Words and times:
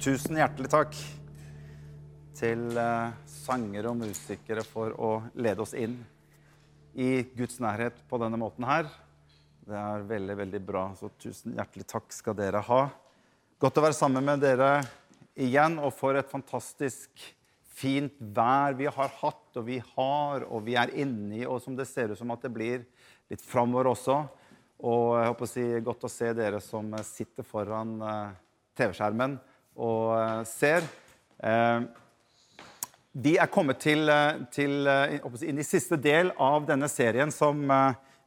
Tusen 0.00 0.38
hjertelig 0.38 0.70
takk 0.72 0.94
til 2.38 2.78
eh, 2.80 3.10
sangere 3.28 3.90
og 3.90 3.98
musikere 4.00 4.62
for 4.64 4.94
å 4.96 5.10
lede 5.36 5.60
oss 5.60 5.74
inn 5.76 5.98
i 6.96 7.18
Guds 7.36 7.58
nærhet 7.60 7.98
på 8.08 8.16
denne 8.22 8.38
måten 8.40 8.64
her. 8.64 8.88
Det 9.60 9.76
er 9.76 10.06
veldig, 10.08 10.36
veldig 10.38 10.60
bra, 10.64 10.86
så 10.96 11.10
tusen 11.20 11.58
hjertelig 11.58 11.84
takk 11.92 12.16
skal 12.16 12.38
dere 12.38 12.62
ha. 12.64 12.78
Godt 13.60 13.82
å 13.82 13.84
være 13.84 13.98
sammen 13.98 14.24
med 14.24 14.40
dere 14.40 14.70
igjen, 15.36 15.76
og 15.84 15.92
for 15.98 16.16
et 16.16 16.32
fantastisk 16.32 17.26
fint 17.68 18.16
vær 18.32 18.80
vi 18.80 18.88
har 18.88 19.12
hatt, 19.20 19.44
og 19.52 19.68
vi 19.68 19.82
har, 19.84 20.48
og 20.48 20.64
vi 20.64 20.78
er 20.80 20.96
inni, 20.96 21.44
og 21.44 21.60
som 21.60 21.76
det 21.76 21.90
ser 21.92 22.14
ut 22.14 22.22
som 22.22 22.32
at 22.32 22.48
det 22.48 22.54
blir 22.56 22.88
litt 23.28 23.44
framover 23.44 23.92
også. 23.92 24.16
Og 24.80 25.06
jeg 25.20 25.28
håper 25.34 25.50
å 25.50 25.54
si 25.58 25.68
godt 25.92 26.08
å 26.08 26.14
se 26.16 26.32
dere 26.40 26.64
som 26.64 26.88
sitter 27.04 27.52
foran 27.52 27.98
eh, 28.00 28.36
TV-skjermen 28.80 29.36
og 29.76 30.14
eh, 30.18 30.42
ser. 30.48 30.86
Eh, 31.42 31.80
vi 33.20 33.34
er 33.42 33.50
kommet 33.50 33.80
til, 33.82 34.06
til 34.54 34.86
inn 35.42 35.58
i 35.58 35.66
siste 35.66 35.98
del 35.98 36.30
av 36.38 36.62
denne 36.68 36.86
serien 36.86 37.32
som 37.34 37.58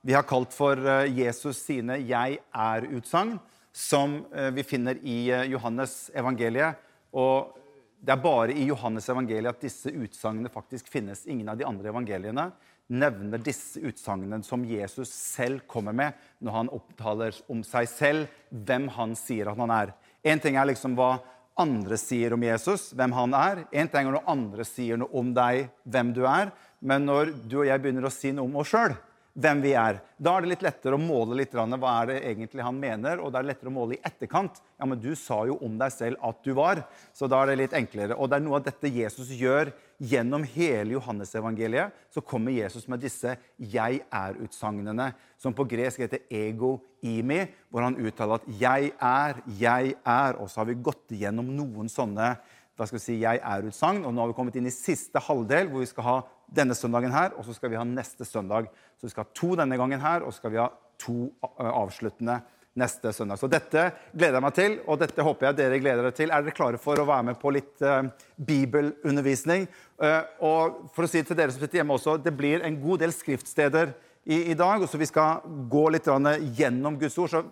vi 0.04 0.12
har 0.12 0.26
kalt 0.28 0.52
for 0.52 0.76
Jesus 1.08 1.62
sine 1.64 2.02
'Jeg 2.04 2.42
er'-utsagn, 2.52 3.38
som 3.72 4.26
vi 4.52 4.64
finner 4.68 5.00
i 5.00 5.32
Johannes 5.48 6.12
evangeliet. 6.14 6.76
Og 7.16 7.56
det 8.04 8.12
er 8.12 8.20
bare 8.20 8.52
i 8.52 8.66
Johannes 8.68 9.08
evangeliet 9.08 9.56
at 9.56 9.64
disse 9.64 9.88
utsagnene 9.88 10.52
faktisk 10.52 10.90
finnes. 10.92 11.24
Ingen 11.32 11.48
av 11.48 11.56
de 11.56 11.64
andre 11.64 11.88
evangeliene 11.88 12.50
nevner 12.92 13.40
disse 13.40 13.80
utsagnene 13.80 14.42
som 14.44 14.66
Jesus 14.68 15.12
selv 15.14 15.64
kommer 15.72 15.96
med 15.96 16.18
når 16.44 16.58
han 16.58 16.72
opptaler 16.76 17.38
om 17.52 17.62
seg 17.64 17.88
selv, 17.88 18.34
hvem 18.52 18.90
han 18.98 19.16
sier 19.16 19.52
at 19.52 19.60
han 19.60 19.72
er. 19.72 19.94
Én 20.24 20.42
ting 20.44 20.60
er 20.60 20.68
liksom 20.68 20.98
hva 21.00 21.16
andre 21.60 21.98
sier 22.02 22.34
om 22.34 22.44
Jesus, 22.44 22.92
hvem 22.98 23.14
han 23.14 23.34
er. 23.38 23.64
Én 23.72 23.90
ting 23.92 24.08
er 24.08 24.16
når 24.16 24.30
andre 24.30 24.66
sier 24.68 25.00
noe 25.00 25.14
om 25.20 25.34
deg, 25.36 25.68
hvem 25.86 26.14
du 26.16 26.24
er. 26.26 26.54
Men 26.82 27.06
når 27.08 27.34
du 27.48 27.60
og 27.62 27.68
jeg 27.68 27.82
begynner 27.84 28.10
å 28.10 28.14
si 28.14 28.34
noe 28.34 28.50
om 28.50 28.62
oss 28.62 28.74
sjøl, 28.74 28.96
hvem 29.34 29.62
vi 29.64 29.72
er. 29.74 29.98
Da 30.22 30.36
er 30.36 30.44
det 30.44 30.52
litt 30.52 30.66
lettere 30.66 30.98
å 30.98 31.02
måle 31.02 31.40
litt 31.40 31.56
hva 31.56 31.66
er 31.66 32.10
det 32.12 32.18
egentlig 32.30 32.66
han 32.66 32.78
mener, 32.80 33.20
og 33.20 33.32
det 33.34 33.40
er 33.40 33.48
lettere 33.50 33.72
å 33.72 33.74
måle 33.74 33.96
i 33.98 34.02
etterkant. 34.06 34.60
Ja, 34.78 34.86
men 34.86 35.02
du 35.02 35.12
sa 35.18 35.40
jo 35.50 35.58
om 35.66 35.78
deg 35.80 35.94
selv 35.94 36.22
at 36.22 36.42
du 36.46 36.54
var, 36.58 36.84
så 37.16 37.30
da 37.30 37.42
er 37.42 37.52
det 37.52 37.60
litt 37.64 37.76
enklere. 37.78 38.18
Og 38.18 38.30
det 38.30 38.38
er 38.38 38.46
noe 38.46 38.60
av 38.60 38.68
dette 38.68 38.94
Jesus 38.94 39.34
gjør 39.34 39.74
gjennom 40.04 40.46
hele 40.54 40.98
Johannesevangeliet. 40.98 41.94
Så 42.14 42.22
kommer 42.22 42.54
Jesus 42.54 42.88
med 42.88 43.02
disse 43.02 43.38
'jeg 43.58 44.02
er'-utsagnene, 44.12 45.14
som 45.38 45.54
på 45.54 45.68
gresk 45.68 46.00
heter 46.00 46.20
'ego 46.30 46.82
imi', 47.04 47.50
hvor 47.72 47.84
han 47.84 47.98
uttaler 47.98 48.36
at 48.36 48.48
'jeg 48.48 48.94
er, 49.02 49.42
jeg 49.48 49.96
er'. 50.06 50.40
Og 50.42 50.50
så 50.50 50.58
har 50.62 50.66
vi 50.66 50.76
gått 50.76 51.10
igjennom 51.10 51.56
noen 51.56 51.90
sånne 51.90 52.38
hva 52.78 52.88
skal 52.88 52.98
vi 52.98 53.06
si, 53.06 53.20
'jeg 53.22 53.40
er'-utsagn. 53.40 54.06
Og 54.06 54.14
nå 54.14 54.22
har 54.22 54.28
vi 54.28 54.34
kommet 54.34 54.56
inn 54.56 54.68
i 54.68 54.70
siste 54.70 55.20
halvdel, 55.20 55.70
hvor 55.70 55.80
vi 55.80 55.86
skal 55.86 56.04
ha 56.04 56.24
denne 56.54 56.76
søndagen 56.78 57.14
her, 57.14 57.34
og 57.38 57.46
så 57.48 57.56
skal 57.56 57.72
vi 57.74 57.80
ha 57.80 57.86
neste 57.88 58.26
søndag. 58.28 58.70
Så 59.00 59.08
vi 59.08 59.14
skal 59.14 59.26
ha 59.26 59.38
to 59.38 59.54
denne 59.60 59.78
gangen 59.80 60.02
her, 60.04 60.24
og 60.24 60.34
så 60.34 60.44
skal 60.44 60.54
vi 60.54 60.62
ha 60.62 60.70
to 61.02 61.32
avsluttende 61.58 62.42
neste 62.80 63.14
søndag. 63.14 63.38
Så 63.38 63.50
dette 63.52 63.90
gleder 64.14 64.40
jeg 64.40 64.46
meg 64.46 64.56
til, 64.58 64.78
og 64.90 65.02
dette 65.02 65.26
håper 65.26 65.50
jeg 65.50 65.60
dere 65.60 65.82
gleder 65.82 66.08
dere 66.08 66.18
til. 66.18 66.34
Er 66.34 66.46
dere 66.46 66.56
klare 66.58 66.82
for 66.82 67.00
å 67.00 67.08
være 67.08 67.28
med 67.30 67.40
på 67.42 67.52
litt 67.54 67.84
uh, 67.86 68.02
bibelundervisning? 68.38 69.68
Uh, 70.02 70.22
og 70.42 70.80
for 70.96 71.06
å 71.06 71.12
si 71.12 71.22
til 71.22 71.38
dere 71.38 71.54
som 71.54 71.62
sitter 71.62 71.82
hjemme 71.82 71.98
også, 71.98 72.18
det 72.22 72.34
blir 72.38 72.66
en 72.66 72.80
god 72.82 73.04
del 73.06 73.14
skriftsteder 73.14 73.94
i, 74.26 74.40
i 74.54 74.58
dag. 74.58 74.82
og 74.82 74.90
så 74.90 75.02
Vi 75.02 75.10
skal 75.10 75.46
gå 75.70 75.86
litt 75.94 76.10
gjennom 76.58 76.98
Guds 77.02 77.20
ord. 77.22 77.30
så 77.30 77.44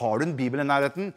Har 0.00 0.18
du 0.18 0.26
en 0.28 0.36
bibel 0.36 0.60
i 0.60 0.68
nærheten, 0.68 1.14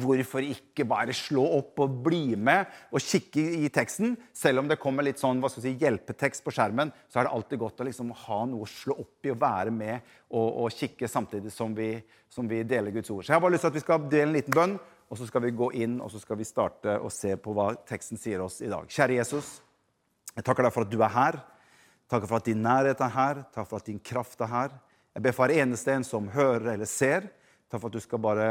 hvorfor 0.00 0.44
ikke 0.46 0.86
bare 0.88 1.14
slå 1.16 1.42
opp 1.58 1.80
og 1.82 1.96
bli 2.04 2.36
med 2.38 2.68
og 2.94 3.02
kikke 3.02 3.42
i 3.60 3.68
teksten? 3.72 4.14
Selv 4.36 4.62
om 4.62 4.70
det 4.70 4.78
kommer 4.80 5.04
litt 5.04 5.20
sånn, 5.20 5.40
hva 5.42 5.50
skal 5.52 5.64
si, 5.64 5.74
hjelpetekst 5.80 6.44
på 6.46 6.54
skjermen, 6.54 6.92
så 7.10 7.20
er 7.20 7.28
det 7.28 7.34
alltid 7.34 7.60
godt 7.60 7.82
å 7.82 7.88
liksom 7.88 8.12
ha 8.26 8.40
noe 8.48 8.64
å 8.64 8.70
slå 8.70 8.96
opp 9.02 9.26
i 9.26 9.32
og 9.34 9.40
være 9.42 9.74
med 9.74 9.98
og, 10.30 10.64
og 10.64 10.76
kikke 10.76 11.10
samtidig 11.10 11.52
som 11.54 11.74
vi, 11.76 11.92
som 12.32 12.48
vi, 12.48 12.62
deler 12.64 12.94
Guds 12.94 13.12
ord. 13.12 13.24
Så 13.24 13.32
jeg 13.32 13.38
har 13.38 13.44
bare 13.44 13.56
lyst 13.56 13.66
til 13.66 13.72
at 13.72 13.78
vi 13.80 13.84
skal 13.84 14.06
dele 14.06 14.28
en 14.30 14.36
liten 14.38 14.56
bønn, 14.56 14.76
og 15.10 15.18
så 15.18 15.26
skal 15.26 15.42
vi 15.42 15.56
gå 15.58 15.72
inn 15.82 15.98
og 15.98 16.12
så 16.12 16.20
skal 16.22 16.38
vi 16.38 16.46
starte 16.46 16.94
å 17.02 17.10
se 17.12 17.34
på 17.42 17.54
hva 17.56 17.72
teksten 17.88 18.20
sier 18.20 18.44
oss 18.44 18.60
i 18.62 18.70
dag. 18.70 18.86
Kjære 18.86 19.18
Jesus, 19.18 19.56
jeg 20.36 20.46
takker 20.46 20.64
deg 20.64 20.74
for 20.74 20.86
at 20.86 20.92
du 20.92 21.00
er 21.02 21.12
her. 21.16 21.40
Takker 22.10 22.30
for 22.30 22.38
at 22.38 22.46
din 22.46 22.62
nærhet 22.62 23.02
er 23.02 23.12
her. 23.16 23.42
Takker 23.50 23.68
for 23.72 23.82
at 23.82 23.90
din 23.90 23.98
kraft 23.98 24.40
er 24.46 24.50
her. 24.50 24.78
Jeg 25.10 25.24
ber 25.26 25.34
for 25.34 25.50
hver 25.50 25.64
eneste 25.64 25.92
en 25.92 26.06
som 26.06 26.30
hører 26.30 26.76
eller 26.76 26.86
ser 26.86 27.26
Takk 27.70 27.84
for 27.84 27.92
at 27.92 27.94
du 27.94 28.02
skal 28.02 28.18
bare 28.18 28.46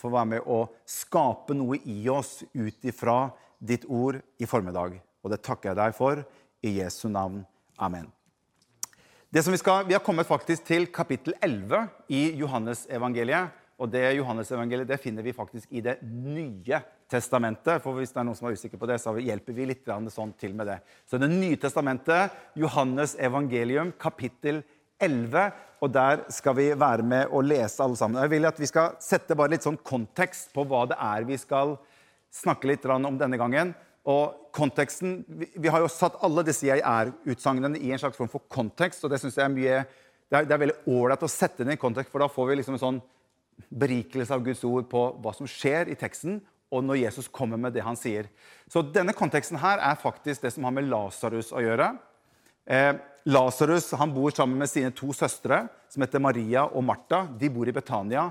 få 0.00 0.10
være 0.10 0.26
med 0.32 0.46
og 0.50 0.72
skape 0.88 1.54
noe 1.54 1.78
i 1.86 2.02
oss 2.10 2.40
ut 2.50 2.88
ifra 2.90 3.28
ditt 3.62 3.84
ord 3.86 4.18
i 4.42 4.48
formiddag. 4.48 4.96
Og 5.22 5.30
det 5.30 5.38
takker 5.46 5.70
jeg 5.70 5.78
deg 5.78 5.94
for. 5.94 6.24
I 6.60 6.74
Jesu 6.80 7.06
navn. 7.08 7.44
Amen. 7.80 8.10
Vi, 9.30 9.40
skal, 9.40 9.86
vi 9.86 9.94
har 9.94 10.02
kommet 10.04 10.28
faktisk 10.28 10.66
til 10.66 10.90
kapittel 10.92 11.36
11 11.40 11.86
i 12.12 12.24
Johannesevangeliet. 12.40 13.54
Og 13.80 13.88
det 13.88 14.02
Johannesevangeliet 14.18 14.90
det 14.90 14.98
finner 15.00 15.24
vi 15.24 15.32
faktisk 15.32 15.70
i 15.72 15.80
Det 15.80 15.94
nye 16.02 16.82
testamentet. 17.08 17.80
For 17.80 17.96
hvis 17.96 18.12
det 18.12 18.20
er 18.20 18.26
noen 18.28 18.36
som 18.36 18.50
er 18.50 18.58
usikker 18.58 18.82
på 18.82 18.90
det, 18.90 18.98
så 19.00 19.14
hjelper 19.16 19.56
vi 19.56 19.70
litt 19.70 19.88
sånn 20.12 20.34
til 20.36 20.58
med 20.58 20.68
det. 20.68 20.80
Så 21.06 21.22
Det 21.22 21.30
nye 21.30 21.56
testamentet, 21.56 22.34
Johannes 22.58 23.14
evangelium, 23.16 23.94
kapittel 23.96 24.60
11. 24.60 24.79
11, 25.00 25.52
og 25.80 25.92
der 25.92 26.24
skal 26.32 26.56
vi 26.58 26.66
være 26.76 27.04
med 27.06 27.30
og 27.32 27.46
lese 27.48 27.82
alle 27.82 27.96
sammen. 27.96 28.20
Jeg 28.20 28.30
vil 28.30 28.48
at 28.48 28.60
Vi 28.60 28.68
skal 28.68 28.96
sette 29.00 29.36
bare 29.36 29.54
litt 29.54 29.64
sånn 29.64 29.78
kontekst 29.80 30.52
på 30.54 30.64
hva 30.68 30.86
det 30.90 30.98
er 31.00 31.24
vi 31.24 31.38
skal 31.40 31.78
snakke 32.30 32.68
litt 32.68 32.84
om 32.84 33.18
denne 33.18 33.38
gangen. 33.40 33.74
Og 34.04 34.52
konteksten, 34.52 35.24
Vi 35.56 35.68
har 35.68 35.80
jo 35.80 35.88
satt 35.88 36.22
alle 36.22 36.42
disse 36.42 36.66
'jeg 36.66 36.80
er'-utsagnene 36.80 37.78
i 37.80 37.92
en 37.92 37.98
slags 37.98 38.16
form 38.16 38.28
for 38.28 38.40
kontekst. 38.48 39.04
og 39.04 39.10
Det 39.10 39.20
synes 39.20 39.36
jeg 39.36 39.44
er 39.44 39.48
mye, 39.48 39.86
det 40.30 40.38
er, 40.38 40.44
det 40.44 40.52
er 40.52 40.66
veldig 40.66 40.86
ålreit 40.86 41.22
å 41.22 41.28
sette 41.28 41.64
den 41.64 41.72
i 41.72 41.76
kontekst, 41.76 42.10
for 42.10 42.18
da 42.18 42.28
får 42.28 42.48
vi 42.48 42.56
liksom 42.56 42.74
en 42.74 42.78
sånn 42.78 43.02
berikelse 43.70 44.30
av 44.30 44.44
Guds 44.44 44.64
ord 44.64 44.88
på 44.88 45.20
hva 45.20 45.34
som 45.34 45.46
skjer 45.46 45.88
i 45.88 45.94
teksten, 45.94 46.40
og 46.70 46.84
når 46.84 47.00
Jesus 47.02 47.28
kommer 47.28 47.58
med 47.58 47.74
det 47.74 47.82
han 47.82 47.96
sier. 47.96 48.28
Så 48.70 48.82
denne 48.82 49.12
konteksten 49.12 49.58
her 49.58 49.78
er 49.78 49.98
faktisk 49.98 50.42
det 50.42 50.52
som 50.52 50.64
har 50.64 50.70
med 50.70 50.88
Lasarus 50.88 51.52
å 51.52 51.62
gjøre. 51.62 51.98
Eh, 52.66 52.92
Lasarus 53.24 53.90
bor 54.14 54.30
sammen 54.30 54.58
med 54.58 54.70
sine 54.70 54.90
to 54.96 55.12
søstre, 55.12 55.68
som 55.88 56.02
heter 56.02 56.22
Maria 56.22 56.64
og 56.64 56.84
Martha. 56.84 57.26
De 57.38 57.50
bor 57.52 57.68
i 57.68 57.74
Betania. 57.74 58.30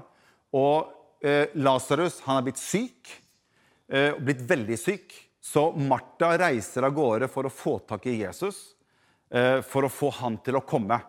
Og 0.54 0.90
eh, 1.22 1.52
Lasarus 1.56 2.22
er 2.26 2.46
blitt 2.46 2.62
syk, 2.62 3.14
eh, 3.92 4.18
blitt 4.18 4.42
veldig 4.50 4.80
syk. 4.80 5.14
Så 5.42 5.70
Martha 5.78 6.34
reiser 6.38 6.86
av 6.86 6.94
gårde 6.98 7.30
for 7.32 7.48
å 7.48 7.54
få 7.54 7.80
tak 7.88 8.06
i 8.10 8.20
Jesus, 8.24 8.76
eh, 9.32 9.62
for 9.62 9.86
å 9.86 9.94
få 9.94 10.12
han 10.20 10.38
til 10.44 10.60
å 10.60 10.66
komme. 10.66 11.00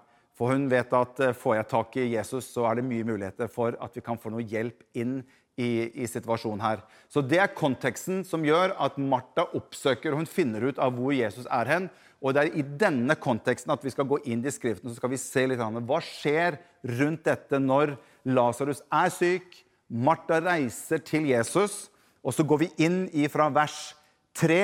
For 0.41 0.54
hun 0.54 0.70
vet 0.72 0.92
at 0.97 1.20
eh, 1.20 1.37
får 1.37 1.58
jeg 1.58 1.69
tak 1.69 1.97
i 2.00 2.06
Jesus, 2.14 2.47
så 2.54 2.64
er 2.69 2.78
det 2.78 2.87
mye 2.88 3.04
muligheter 3.04 3.50
for 3.52 3.76
at 3.76 3.97
vi 3.97 4.04
kan 4.04 4.20
få 4.20 4.32
noe 4.32 4.44
hjelp 4.44 4.87
inn 4.97 5.19
i, 5.60 5.91
i, 5.92 6.06
situasjonen 6.08 6.62
her. 6.64 6.84
Så 7.12 7.20
Det 7.20 7.41
er 7.42 7.52
konteksten 7.52 8.22
som 8.25 8.44
gjør 8.47 8.72
at 8.81 8.97
Martha 8.97 9.44
oppsøker 9.56 10.14
og 10.14 10.22
hun 10.22 10.31
finner 10.31 10.70
ut 10.70 10.81
av 10.81 10.97
hvor 10.97 11.12
Jesus 11.12 11.48
er 11.52 11.69
hen. 11.69 11.91
Og 12.20 12.34
Det 12.34 12.42
er 12.42 12.58
i 12.60 12.62
denne 12.62 13.16
konteksten 13.16 13.72
at 13.72 13.84
vi 13.84 13.92
skal 13.92 14.08
gå 14.08 14.19
inn 14.28 14.42
i 14.44 14.53
Skriften 14.53 14.91
så 14.91 14.98
skal 14.98 15.12
vi 15.12 15.20
se 15.20 15.47
litt 15.48 15.60
hva 15.60 16.00
skjer 16.04 16.58
rundt 17.00 17.25
dette 17.25 17.60
når 17.60 17.94
Lasarus 18.28 18.82
er 18.92 19.08
syk. 19.14 19.56
Martha 19.91 20.38
reiser 20.44 21.00
til 21.03 21.26
Jesus, 21.32 21.88
og 22.22 22.36
så 22.36 22.44
går 22.47 22.60
vi 22.60 22.69
inn 22.84 23.00
fra 23.32 23.48
vers 23.50 23.94
3. 24.38 24.60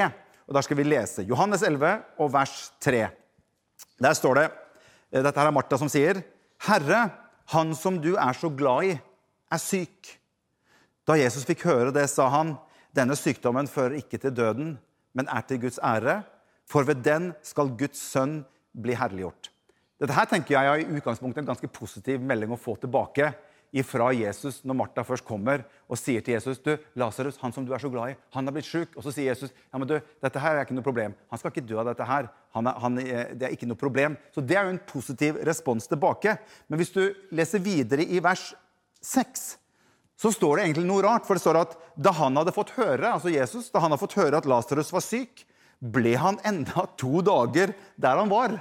Og 0.47 0.55
Der 0.55 0.63
skal 0.63 0.79
vi 0.79 0.87
lese 0.87 1.25
Johannes 1.27 1.65
11 1.67 1.97
og 2.23 2.31
vers 2.33 2.73
3. 2.85 3.09
Der 3.99 4.15
står 4.15 4.35
det 4.35 4.47
Dette 5.17 5.41
her 5.41 5.49
er 5.49 5.55
Martha 5.55 5.79
som 5.79 5.89
sier, 5.89 6.23
'Herre, 6.61 7.11
han 7.47 7.75
som 7.75 8.01
du 8.03 8.17
er 8.17 8.33
så 8.33 8.51
glad 8.51 8.85
i, 8.85 9.01
er 9.53 9.59
syk.' 9.59 10.19
Da 11.07 11.15
Jesus 11.15 11.45
fikk 11.45 11.63
høre 11.63 11.93
det, 11.95 12.11
sa 12.11 12.29
han, 12.29 12.59
'Denne 12.93 13.17
sykdommen 13.17 13.69
fører 13.69 13.97
ikke 13.97 14.19
til 14.19 14.35
døden, 14.35 14.79
men 15.15 15.29
er 15.29 15.41
til 15.41 15.61
Guds 15.61 15.79
ære.' 15.79 16.25
For 16.67 16.87
ved 16.87 17.03
den 17.07 17.31
skal 17.47 17.73
Guds 17.79 18.01
sønn 18.13 18.41
bli 18.77 18.97
herliggjort. 18.99 19.51
Dette 19.97 20.17
her 20.17 20.29
tenker 20.29 20.57
jeg 20.57 20.69
er 20.69 20.83
i 20.83 20.99
utgangspunktet 20.99 21.41
en 21.41 21.53
ganske 21.55 21.71
positiv 21.73 22.21
melding 22.21 22.53
å 22.53 22.61
få 22.61 22.77
tilbake 22.83 23.33
fra 23.85 24.09
Jesus 24.15 24.63
når 24.65 24.77
Martha 24.79 25.03
først 25.05 25.25
kommer 25.27 25.65
og 25.91 25.99
sier 26.01 26.23
til 26.25 26.37
Jesus 26.37 26.61
du, 26.65 26.73
Lasarus, 26.97 27.37
han 27.43 27.53
som 27.53 27.67
du 27.67 27.75
er 27.75 27.83
så 27.83 27.91
glad 27.93 28.13
i, 28.13 28.17
han 28.33 28.49
er 28.49 28.55
blitt 28.55 28.69
sjuk. 28.69 28.95
Og 28.97 29.05
så 29.05 29.13
sier 29.13 29.33
Jesus 29.33 29.53
ja, 29.53 29.77
men 29.77 29.89
du, 29.91 29.97
dette 30.23 30.41
her 30.41 30.57
er 30.57 30.65
ikke 30.65 30.77
noe 30.77 30.87
problem. 30.87 31.17
Han 31.33 31.41
skal 31.41 31.53
ikke 31.53 31.67
dø 31.67 31.81
av 31.83 31.91
dette 31.91 32.07
her. 32.09 32.31
Han 32.57 32.71
er, 32.71 32.79
han, 32.83 32.97
det 32.97 33.49
er 33.49 33.57
ikke 33.57 33.69
noe 33.69 33.81
problem. 33.81 34.17
Så 34.33 34.45
det 34.45 34.57
er 34.57 34.69
jo 34.69 34.77
en 34.77 34.83
positiv 34.89 35.41
respons 35.49 35.89
tilbake. 35.91 36.39
Men 36.71 36.81
hvis 36.81 36.95
du 36.95 37.03
leser 37.37 37.65
videre 37.65 38.07
i 38.07 38.23
vers 38.25 38.49
6, 39.05 39.45
så 40.17 40.33
står 40.33 40.57
det 40.57 40.69
egentlig 40.69 40.87
noe 40.89 41.05
rart. 41.05 41.27
For 41.29 41.37
det 41.37 41.45
står 41.45 41.61
at 41.61 41.77
da 42.01 42.15
han 42.17 42.41
hadde 42.41 42.57
fått 42.57 42.73
høre, 42.79 43.13
altså 43.13 43.33
Jesus, 43.33 43.69
da 43.73 43.83
han 43.85 43.93
hadde 43.93 44.05
fått 44.07 44.17
høre 44.21 44.41
at 44.41 44.49
Lasarus 44.49 44.95
var 44.95 45.05
syk, 45.05 45.45
ble 45.79 46.15
han 46.19 46.39
enda 46.47 46.87
to 46.99 47.21
dager 47.25 47.75
der 47.97 48.17
han 48.21 48.33
var. 48.33 48.57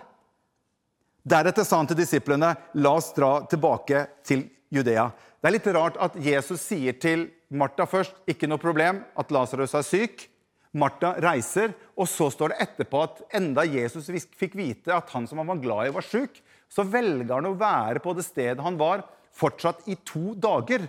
Deretter 1.26 1.66
sa 1.66 1.80
han 1.80 1.90
til 1.90 1.98
disiplene, 1.98 2.52
la 2.78 2.92
oss 3.00 3.10
dra 3.16 3.40
tilbake 3.50 4.04
til 4.28 4.46
Judea. 4.70 5.08
Det 5.42 5.50
er 5.50 5.56
litt 5.56 5.70
rart 5.74 5.98
at 6.02 6.18
Jesus 6.22 6.62
sier 6.62 6.98
til 7.02 7.28
Martha 7.56 7.88
først, 7.90 8.16
ikke 8.30 8.50
noe 8.50 8.62
problem 8.62 9.04
at 9.18 9.32
Lasarus 9.34 9.76
er 9.78 9.86
syk. 9.86 10.28
Martha 10.76 11.14
reiser, 11.24 11.72
og 11.96 12.10
så 12.12 12.28
står 12.34 12.52
det 12.52 12.66
etterpå 12.66 13.02
at 13.06 13.22
enda 13.40 13.64
Jesus 13.64 14.10
fikk 14.36 14.58
vite 14.60 14.92
at 14.94 15.10
han 15.16 15.28
som 15.30 15.40
han 15.40 15.50
var 15.54 15.62
glad 15.64 15.88
i, 15.88 15.96
var 15.96 16.06
syk, 16.06 16.42
så 16.68 16.84
velger 16.84 17.32
han 17.32 17.48
å 17.48 17.56
være 17.58 18.02
på 18.04 18.14
det 18.18 18.26
stedet 18.28 18.66
han 18.66 18.78
var, 18.78 19.06
fortsatt 19.36 19.88
i 19.92 19.96
to 20.08 20.34
dager. 20.36 20.84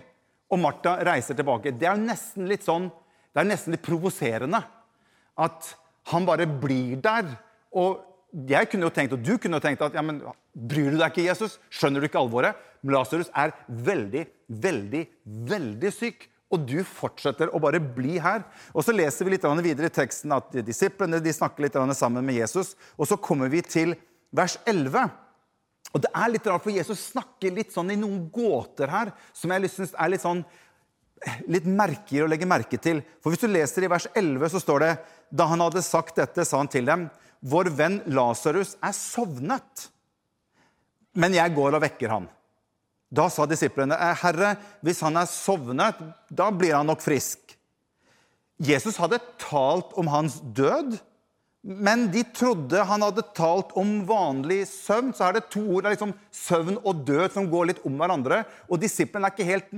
Og 0.51 0.59
Martha 0.59 0.97
reiser 1.07 1.37
tilbake. 1.37 1.73
Det 1.75 1.87
er 1.87 1.99
nesten 1.99 2.47
litt 2.49 2.67
sånn, 2.67 2.89
det 3.31 3.41
er 3.41 3.49
nesten 3.49 3.73
litt 3.73 3.85
provoserende 3.85 4.61
at 5.37 5.73
han 6.11 6.27
bare 6.27 6.47
blir 6.47 6.97
der. 7.03 7.29
Og 7.75 8.03
jeg 8.47 8.69
kunne 8.71 8.87
jo 8.87 8.93
tenkt, 8.93 9.15
og 9.15 9.23
du 9.23 9.35
kunne 9.41 9.59
jo 9.59 9.63
tenkt 9.63 9.83
at 9.85 9.95
ja, 9.97 10.03
men 10.05 10.21
bryr 10.53 10.91
du 10.91 10.97
deg 10.99 11.11
ikke, 11.11 11.27
Jesus? 11.27 11.57
Skjønner 11.73 12.03
du 12.03 12.09
ikke 12.09 12.21
alvoret? 12.21 12.57
Lasarus 12.87 13.31
er 13.35 13.53
veldig, 13.67 14.25
veldig, 14.47 15.03
veldig 15.49 15.93
syk. 15.93 16.27
Og 16.53 16.63
du 16.63 16.77
fortsetter 16.87 17.51
å 17.51 17.59
bare 17.59 17.81
bli 17.83 18.15
her. 18.23 18.45
Og 18.71 18.85
Så 18.87 18.95
leser 18.95 19.27
vi 19.27 19.35
litt 19.35 19.47
videre 19.65 19.89
i 19.89 19.95
teksten 19.95 20.31
at 20.31 20.53
disiplene 20.63 21.19
de 21.19 21.33
snakker 21.33 21.65
litt 21.65 21.79
sammen 21.97 22.23
med 22.23 22.39
Jesus. 22.39 22.75
Og 22.95 23.07
så 23.07 23.17
kommer 23.17 23.49
vi 23.51 23.61
til 23.61 23.95
vers 24.31 24.57
11. 24.65 25.09
Og 25.95 26.03
det 26.03 26.11
er 26.15 26.31
litt 26.31 26.47
rart, 26.47 26.63
for 26.63 26.71
Jesus 26.71 27.11
snakker 27.11 27.51
litt 27.51 27.73
sånn 27.73 27.91
i 27.91 27.99
noen 27.99 28.29
gåter 28.31 28.91
her 28.91 29.11
som 29.35 29.51
jeg 29.51 29.71
syns 29.71 29.95
er 29.95 30.11
litt 30.11 30.23
sånn 30.23 30.43
litt 31.49 31.65
merker 31.65 32.23
å 32.23 32.29
legge 32.29 32.45
merke 32.45 32.77
til. 32.77 33.01
For 33.23 33.33
Hvis 33.33 33.41
du 33.41 33.49
leser 33.49 33.85
i 33.85 33.91
vers 33.91 34.07
11, 34.13 34.51
så 34.53 34.61
står 34.61 34.83
det 34.83 34.91
da 35.29 35.47
han 35.51 35.61
hadde 35.63 35.83
sagt 35.85 36.17
dette, 36.19 36.45
sa 36.45 36.61
han 36.61 36.71
til 36.71 36.87
dem, 36.87 37.07
vår 37.41 37.69
venn 37.77 37.99
Lasarus 38.09 38.75
er 38.83 38.95
sovnet, 38.95 39.87
men 41.17 41.35
jeg 41.37 41.55
går 41.55 41.77
og 41.77 41.83
vekker 41.85 42.13
ham.' 42.13 42.31
Da 43.07 43.29
sa 43.31 43.45
disiplene, 43.47 43.95
«Eh, 43.95 44.17
Herre, 44.19 44.55
hvis 44.83 44.99
han 45.05 45.15
er 45.15 45.29
sovnet, 45.31 45.99
da 46.27 46.49
blir 46.51 46.75
han 46.75 46.89
nok 46.89 46.99
frisk. 47.01 47.55
Jesus 48.59 48.97
hadde 48.99 49.21
talt 49.39 49.93
om 49.95 50.09
hans 50.11 50.41
død, 50.41 50.97
men 51.65 52.05
de 52.13 52.21
trodde 52.31 52.83
han 52.87 53.03
hadde 53.03 53.25
talt 53.35 53.73
om 53.79 53.89
vanlig 54.07 54.61
søvn. 54.69 55.09
Så 55.15 55.25
er 55.25 55.35
det 55.35 55.49
to 55.51 55.63
ord, 55.65 55.83
det 55.83 55.95
liksom 55.95 56.13
søvn 56.31 56.77
og 56.77 57.01
død, 57.07 57.25
som 57.33 57.49
går 57.51 57.71
litt 57.71 57.81
om 57.87 57.97
hverandre. 57.99 58.43
Og 58.69 58.79
disiplene 58.79 59.27
er 59.27 59.35
ikke 59.35 59.47
helt, 59.49 59.73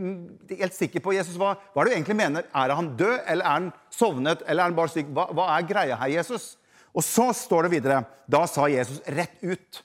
helt 0.60 0.76
sikre 0.76 1.02
på 1.02 1.16
Jesus. 1.16 1.40
Hva, 1.40 1.56
hva 1.58 1.82
er 1.82 1.90
det 1.90 1.96
du 1.96 1.98
egentlig 1.98 2.20
mener? 2.20 2.46
Er 2.54 2.76
han 2.78 2.92
død, 3.00 3.16
eller 3.26 3.46
er 3.46 3.56
han 3.56 3.72
sovnet, 3.96 4.44
eller 4.46 4.62
er 4.62 4.70
han 4.70 4.78
bare 4.78 4.94
syk? 4.94 5.10
Hva, 5.16 5.30
hva 5.34 5.50
er 5.56 5.68
greia 5.72 5.98
her, 6.04 6.14
Jesus? 6.20 6.52
Og 6.94 7.06
så 7.06 7.30
står 7.38 7.68
det 7.68 7.76
videre 7.78 8.04
Da 8.30 8.46
sa 8.50 8.66
Jesus 8.70 9.02
rett 9.14 9.38
ut 9.46 9.84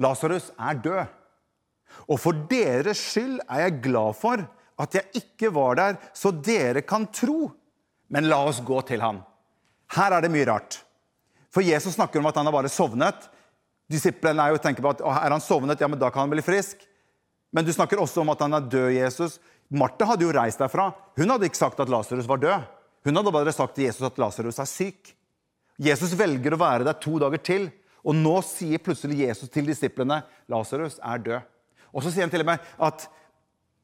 Lasarus 0.00 0.50
er 0.58 0.80
død. 0.82 1.04
Og 2.10 2.18
for 2.20 2.36
deres 2.50 2.98
skyld 2.98 3.38
er 3.46 3.68
jeg 3.68 3.80
glad 3.84 4.16
for 4.18 4.42
at 4.82 4.96
jeg 4.98 5.22
ikke 5.22 5.52
var 5.54 5.78
der, 5.78 6.00
så 6.12 6.32
dere 6.34 6.82
kan 6.82 7.06
tro. 7.14 7.52
Men 8.10 8.28
la 8.28 8.42
oss 8.44 8.58
gå 8.66 8.80
til 8.88 9.00
ham. 9.04 9.22
Her 9.94 10.16
er 10.16 10.24
det 10.24 10.32
mye 10.34 10.48
rart. 10.50 10.83
For 11.54 11.62
Jesus 11.62 11.94
snakker 11.94 12.18
om 12.18 12.26
at 12.26 12.36
han 12.40 12.48
har 12.48 12.54
bare 12.54 12.72
sovnet. 12.72 13.28
Disiplene 13.90 14.42
er 14.42 14.54
jo 14.54 14.62
tenker 14.62 14.82
på 14.82 14.94
at 14.94 15.02
er 15.04 15.34
han 15.36 15.42
sovnet, 15.44 15.80
ja, 15.80 15.88
men 15.90 16.00
da 16.00 16.10
kan 16.10 16.24
han 16.24 16.32
bli 16.32 16.42
frisk. 16.44 16.82
Men 17.54 17.66
du 17.66 17.70
snakker 17.72 18.00
også 18.02 18.24
om 18.24 18.32
at 18.32 18.42
han 18.42 18.56
er 18.56 18.66
død, 18.66 18.88
Jesus. 18.96 19.38
Martha 19.70 20.08
hadde 20.08 20.26
jo 20.26 20.32
reist 20.34 20.58
derfra. 20.60 20.90
Hun 21.18 21.30
hadde 21.30 21.46
ikke 21.46 21.60
sagt 21.60 21.80
at 21.80 21.92
Lasarus 21.92 22.28
var 22.28 22.42
død. 22.42 22.66
Hun 23.06 23.20
hadde 23.20 23.32
bare 23.36 23.54
sagt 23.54 23.76
til 23.76 23.86
Jesus 23.86 24.06
at 24.08 24.18
Lasarus 24.18 24.58
er 24.58 24.68
syk. 24.68 25.12
Jesus 25.80 26.14
velger 26.18 26.54
å 26.54 26.60
være 26.60 26.86
der 26.86 26.98
to 27.02 27.16
dager 27.22 27.42
til, 27.42 27.68
og 28.04 28.16
nå 28.18 28.34
sier 28.46 28.82
plutselig 28.82 29.24
Jesus 29.24 29.50
til 29.50 29.66
disiplene 29.70 30.20
Lasarus 30.50 30.98
er 31.02 31.22
død. 31.22 31.50
Og 31.94 32.02
så 32.04 32.10
sier 32.10 32.26
han 32.26 32.32
til 32.32 32.42
og 32.42 32.50
med 32.50 32.70
at 32.82 33.06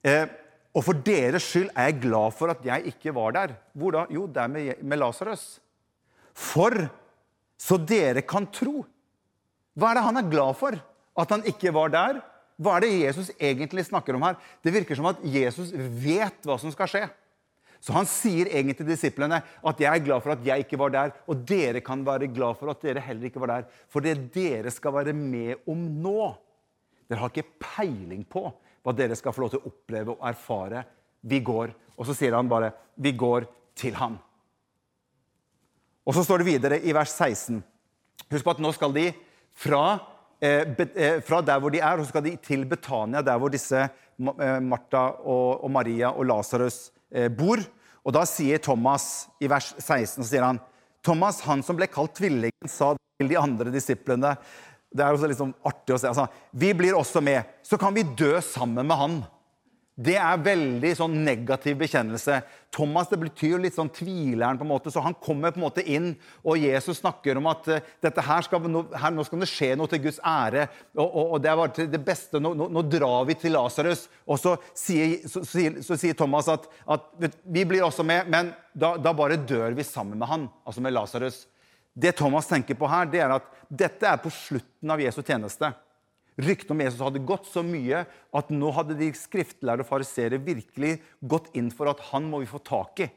eh, 0.07 0.27
Og 0.75 0.85
for 0.87 0.99
deres 1.07 1.47
skyld 1.47 1.71
er 1.75 1.89
jeg 1.89 2.03
glad 2.05 2.35
for 2.39 2.53
at 2.53 2.63
jeg 2.67 2.93
ikke 2.93 3.15
var 3.15 3.33
der. 3.35 3.55
Hvor 3.75 3.95
da? 3.95 4.05
Jo, 4.11 4.27
der 4.31 4.47
med, 4.47 4.83
med 4.83 5.01
Lasarus. 5.03 5.59
For 6.35 6.77
så 7.61 7.77
dere 7.77 8.25
kan 8.25 8.49
tro. 8.49 8.85
Hva 9.77 9.91
er 9.91 9.99
det 9.99 10.07
han 10.07 10.21
er 10.21 10.31
glad 10.33 10.57
for? 10.59 10.77
At 11.21 11.33
han 11.35 11.45
ikke 11.49 11.73
var 11.77 11.93
der? 11.93 12.21
Hva 12.61 12.77
er 12.77 12.85
det 12.85 12.93
Jesus 13.03 13.31
egentlig 13.37 13.87
snakker 13.89 14.17
om 14.17 14.25
her? 14.25 14.39
Det 14.65 14.73
virker 14.73 14.97
som 14.97 15.09
at 15.11 15.21
Jesus 15.25 15.73
vet 15.75 16.45
hva 16.49 16.57
som 16.61 16.73
skal 16.73 16.89
skje. 16.91 17.07
Så 17.81 17.95
han 17.97 18.09
sier 18.09 18.51
egentlig 18.51 18.77
til 18.77 18.89
disiplene 18.91 19.41
at 19.41 19.81
jeg 19.81 19.89
er 19.89 20.05
glad 20.05 20.21
for 20.21 20.35
at 20.35 20.43
jeg 20.45 20.67
ikke 20.67 20.79
var 20.81 20.93
der, 20.93 21.13
og 21.25 21.45
dere 21.49 21.81
kan 21.85 22.03
være 22.05 22.29
glad 22.29 22.59
for 22.61 22.73
at 22.73 22.83
dere 22.85 23.01
heller 23.05 23.31
ikke 23.31 23.41
var 23.41 23.55
der. 23.55 23.69
For 23.89 24.05
det 24.05 24.19
dere 24.35 24.73
skal 24.73 24.99
være 24.99 25.17
med 25.17 25.69
om 25.69 25.89
nå 26.05 26.33
Dere 27.11 27.25
har 27.25 27.33
ikke 27.33 27.59
peiling 27.59 28.21
på 28.31 28.45
hva 28.87 28.93
dere 28.95 29.17
skal 29.19 29.35
få 29.35 29.43
lov 29.43 29.49
til 29.51 29.59
å 29.65 29.71
oppleve 29.73 30.13
og 30.13 30.21
erfare. 30.29 30.85
Vi 31.27 31.41
går. 31.43 31.73
Og 31.99 32.07
så 32.07 32.15
sier 32.15 32.37
han 32.37 32.47
bare 32.47 32.69
vi 33.03 33.11
går 33.19 33.49
til 33.75 33.97
han. 33.99 34.15
Og 36.07 36.17
så 36.17 36.25
står 36.25 36.41
det 36.41 36.49
videre 36.49 36.81
i 36.81 36.95
vers 36.97 37.13
16. 37.13 37.61
Husk 38.31 38.47
på 38.47 38.55
at 38.55 38.63
nå 38.63 38.73
skal 38.77 38.95
de 38.95 39.09
fra, 39.61 39.99
eh, 40.41 40.65
eh 40.95 41.21
fra 41.27 41.41
der 41.43 41.61
hvor 41.61 41.71
de 41.71 41.81
er, 41.81 41.99
og 41.99 42.05
så 42.05 42.15
skal 42.15 42.25
de 42.25 42.37
til 42.37 42.65
Betania, 42.65 43.23
der 43.23 43.39
hvor 43.39 43.51
disse 43.51 43.83
eh, 43.85 44.61
Martha 44.61 45.05
og, 45.21 45.65
og 45.65 45.71
Maria 45.71 46.11
og 46.11 46.27
Lasarus 46.27 46.91
bor. 47.37 47.59
Og 48.07 48.15
da 48.15 48.23
sier 48.25 48.61
Thomas 48.63 49.29
i 49.43 49.49
vers 49.51 49.75
16 49.79 50.23
så 50.23 50.29
sier 50.29 50.47
han, 50.47 50.61
Thomas, 51.05 51.41
han 51.47 51.63
som 51.65 51.79
ble 51.79 51.89
kalt 51.91 52.15
tvillingen, 52.19 52.69
sa 52.69 52.95
til 53.21 53.31
de 53.31 53.39
andre 53.41 53.73
disiplene 53.73 54.35
Det 54.91 55.05
er 55.05 55.15
jo 55.15 55.29
litt 55.29 55.39
sånn 55.39 55.55
artig 55.67 55.95
å 55.95 56.01
se. 56.01 56.11
Altså, 56.11 56.27
vi 56.51 56.73
blir 56.75 56.97
også 56.99 57.23
med. 57.23 57.47
Så 57.63 57.79
kan 57.79 57.95
vi 57.95 58.03
dø 58.03 58.41
sammen 58.43 58.89
med 58.89 58.99
han. 58.99 59.21
Det 60.01 60.15
er 60.17 60.41
veldig 60.41 60.91
sånn 60.97 61.17
negativ 61.27 61.75
bekjennelse. 61.83 62.39
Thomas 62.73 63.11
det 63.11 63.19
betyr 63.21 63.59
litt 63.61 63.75
sånn 63.77 63.91
tvileren, 63.93 64.57
på 64.57 64.65
en 64.65 64.71
måte, 64.71 64.93
så 64.93 65.03
han 65.05 65.17
kommer 65.21 65.53
på 65.53 65.61
en 65.61 65.65
måte 65.67 65.85
inn, 65.85 66.15
og 66.41 66.63
Jesus 66.63 67.03
snakker 67.03 67.37
om 67.37 67.51
at 67.51 67.69
uh, 67.69 67.83
dette 68.01 68.25
her 68.25 68.47
skal, 68.47 68.65
no, 68.71 68.87
her, 68.97 69.13
nå 69.13 69.27
skal 69.27 69.43
det 69.45 69.51
skje 69.51 69.75
noe 69.77 69.91
til 69.91 70.01
Guds 70.07 70.23
ære. 70.25 70.69
og, 70.97 71.05
og, 71.05 71.35
og 71.35 71.43
Det 71.45 71.51
er 71.53 71.59
bare 71.61 71.75
til 71.77 71.91
det 71.93 72.01
beste. 72.07 72.41
Nå, 72.41 72.55
nå, 72.57 72.71
nå 72.73 72.85
drar 72.89 73.29
vi 73.29 73.37
til 73.43 73.53
Lasarus. 73.59 74.07
Og 74.25 74.41
så 74.41 74.55
sier, 74.73 75.19
så, 75.29 75.45
så, 75.45 75.67
så 75.85 76.01
sier, 76.01 76.17
Thomas 76.17 76.49
at, 76.49 76.65
at 76.89 77.13
vi 77.45 77.67
blir 77.69 77.85
også 77.85 78.07
med, 78.07 78.31
men 78.33 78.55
da, 78.73 78.95
da 78.97 79.13
bare 79.17 79.37
dør 79.37 79.77
vi 79.77 79.85
sammen 79.85 80.17
med 80.23 80.33
han, 80.33 80.49
altså 80.65 80.87
med 80.87 80.97
Lasarus. 80.97 81.43
Det 81.93 82.15
Thomas 82.17 82.49
tenker 82.49 82.79
på 82.79 82.89
her, 82.89 83.11
det 83.11 83.21
er 83.21 83.37
at 83.37 83.53
dette 83.69 84.09
er 84.09 84.21
på 84.23 84.33
slutten 84.33 84.97
av 84.97 85.03
Jesu 85.03 85.21
tjeneste. 85.21 85.75
Ryktene 86.41 86.77
om 86.77 86.83
Jesus 86.85 87.05
hadde 87.05 87.25
gått 87.27 87.49
så 87.51 87.65
mye 87.67 88.05
at 88.37 88.53
nå 88.55 88.73
hadde 88.77 88.99
de 88.99 89.11
skriftlærde 89.17 89.85
og 89.85 89.91
fariseere 89.91 90.41
virkelig 90.43 90.99
gått 91.21 91.51
inn 91.59 91.71
for 91.75 91.91
at 91.93 92.03
han 92.11 92.29
må 92.31 92.43
vi 92.43 92.51
få 92.51 92.63
tak 92.65 93.05
i. 93.07 93.11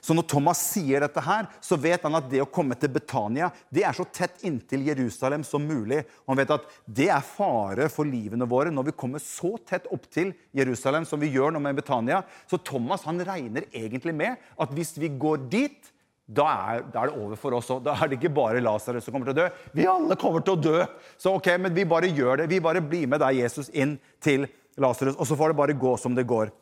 Så 0.00 0.14
når 0.16 0.26
Thomas 0.28 0.60
sier 0.72 1.04
dette, 1.04 1.20
her, 1.24 1.46
så 1.60 1.76
vet 1.80 2.04
han 2.06 2.16
at 2.16 2.28
det 2.30 2.42
å 2.42 2.48
komme 2.50 2.76
til 2.78 2.92
Betania 2.94 3.50
det 3.74 3.84
er 3.86 3.96
så 3.96 4.06
tett 4.08 4.44
inntil 4.46 4.84
Jerusalem 4.88 5.44
som 5.46 5.64
mulig. 5.64 6.02
Han 6.28 6.40
vet 6.40 6.52
at 6.56 6.68
det 6.84 7.10
er 7.12 7.24
fare 7.24 7.88
for 7.92 8.08
livene 8.08 8.48
våre 8.48 8.72
når 8.74 8.90
vi 8.90 8.96
kommer 9.04 9.22
så 9.22 9.54
tett 9.68 9.88
opp 9.94 10.08
til 10.12 10.32
Jerusalem 10.56 11.06
som 11.08 11.20
vi 11.22 11.32
gjør 11.34 11.54
nå 11.54 11.62
med 11.64 11.78
Betania. 11.78 12.22
Så 12.50 12.60
Thomas 12.64 13.06
han 13.08 13.20
regner 13.24 13.68
egentlig 13.72 14.16
med 14.16 14.40
at 14.60 14.74
hvis 14.74 14.96
vi 15.00 15.12
går 15.12 15.48
dit, 15.52 15.93
da 16.24 16.44
er, 16.48 16.84
da 16.88 17.02
er, 17.02 17.10
det 17.10 17.20
over 17.20 17.36
for 17.36 17.56
oss 17.58 17.68
òg. 17.74 17.82
Da 17.84 17.94
er 18.00 18.08
det 18.08 18.16
ikke 18.16 18.32
bare 18.32 18.62
Lasarus 18.64 19.04
som 19.04 19.12
kommer 19.12 19.28
til 19.28 19.36
å 19.36 19.42
dø. 19.42 19.48
Vi 19.76 19.88
alle 19.90 20.16
kommer 20.20 20.44
til 20.44 20.56
å 20.56 20.62
dø. 20.64 20.84
Så 21.20 21.34
ok, 21.36 21.50
men 21.60 21.74
vi 21.76 21.84
bare 21.88 22.08
gjør 22.08 22.40
det. 22.40 22.50
Vi 22.52 22.62
bare 22.64 22.80
blir 22.84 23.08
med 23.10 23.20
deg, 23.20 23.42
Jesus, 23.42 23.68
inn 23.76 23.98
til 24.24 24.46
Lasarus. 24.80 25.18
Og 25.20 25.28
så 25.28 25.36
får 25.36 25.52
det 25.52 25.58
bare 25.60 25.76
gå 25.76 25.96
som 26.00 26.16
det 26.16 26.24
går. 26.28 26.52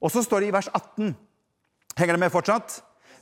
Og 0.00 0.12
så 0.12 0.24
står 0.24 0.40
det 0.40 0.48
i 0.48 0.54
vers 0.56 0.70
18. 0.72 1.12
Henger 2.00 2.16
det 2.16 2.22
med 2.22 2.32
fortsatt? 2.32 2.80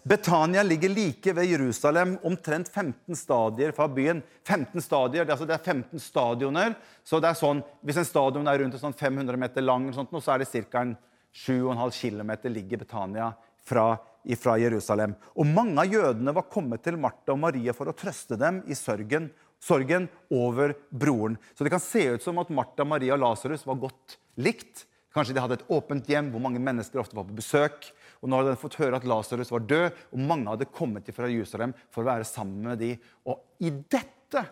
Betania 0.08 0.62
ligger 0.62 0.88
like 0.88 1.32
ved 1.34 1.50
Jerusalem, 1.50 2.14
omtrent 2.22 2.68
15 2.70 3.16
stadier 3.18 3.74
fra 3.76 3.88
byen. 3.90 4.22
15 4.46 4.80
stadier, 4.82 5.24
det 5.24 5.32
er, 5.32 5.34
altså 5.34 5.48
det 5.48 5.56
er 5.58 5.64
15 5.64 6.00
stadioner. 6.00 6.76
så 7.04 7.18
det 7.20 7.32
er 7.32 7.40
sånn, 7.42 7.62
Hvis 7.82 7.98
en 7.98 8.06
stadion 8.06 8.46
er 8.46 8.62
rundt 8.62 8.78
sånn 8.78 8.94
500 8.94 9.36
meter 9.36 9.66
lang, 9.66 9.90
sånt, 9.92 10.14
så 10.22 10.36
er 10.36 10.44
det 10.44 10.70
ca. 10.70 10.86
7,5 11.34 11.90
km 12.00 12.30
ligger 12.48 12.78
Betania 12.78 13.32
fra 13.60 13.98
fra 14.36 14.58
Jerusalem. 14.60 15.14
Og 15.38 15.46
mange 15.48 15.80
av 15.80 15.92
jødene 15.92 16.34
var 16.36 16.48
kommet 16.52 16.82
til 16.84 16.98
Martha 17.00 17.32
og 17.32 17.40
Maria 17.46 17.74
for 17.76 17.88
å 17.88 17.96
trøste 17.96 18.36
dem 18.40 18.60
i 18.68 18.76
sørgen, 18.76 19.30
sorgen 19.62 20.08
over 20.34 20.74
broren. 20.90 21.38
Så 21.54 21.64
det 21.64 21.72
kan 21.72 21.82
se 21.82 22.04
ut 22.14 22.24
som 22.24 22.40
at 22.42 22.52
Martha, 22.52 22.84
Maria 22.84 23.16
og 23.16 23.22
Lasarus 23.24 23.64
var 23.68 23.80
godt 23.86 24.18
likt. 24.36 24.84
Kanskje 25.14 25.34
de 25.34 25.42
hadde 25.42 25.58
et 25.58 25.70
åpent 25.72 26.10
hjem 26.10 26.28
hvor 26.34 26.42
mange 26.44 26.60
mennesker 26.62 27.00
ofte 27.00 27.16
var 27.16 27.26
på 27.28 27.38
besøk. 27.38 27.88
Og 28.20 28.28
nå 28.30 28.38
hadde 28.40 28.52
de 28.54 28.60
fått 28.60 28.78
høre 28.82 28.98
at 28.98 29.06
Lasarus 29.08 29.52
var 29.54 29.64
død, 29.70 29.98
og 30.12 30.22
mange 30.30 30.50
hadde 30.50 30.70
kommet 30.74 31.08
fra 31.14 31.30
Jerusalem 31.30 31.74
for 31.94 32.02
å 32.02 32.10
være 32.10 32.28
sammen 32.28 32.66
med 32.72 32.80
dem. 32.82 33.10
Og 33.28 33.40
i 33.62 33.70
dette 33.70 34.44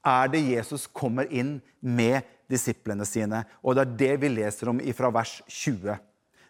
er 0.00 0.30
det 0.32 0.40
Jesus 0.46 0.86
kommer 0.86 1.28
inn 1.28 1.58
med 1.80 2.24
disiplene 2.50 3.06
sine. 3.06 3.44
Og 3.62 3.76
det 3.76 3.84
er 3.84 3.96
det 4.02 4.14
vi 4.24 4.32
leser 4.32 4.72
om 4.72 4.80
fra 4.96 5.12
vers 5.14 5.38
20. 5.46 5.98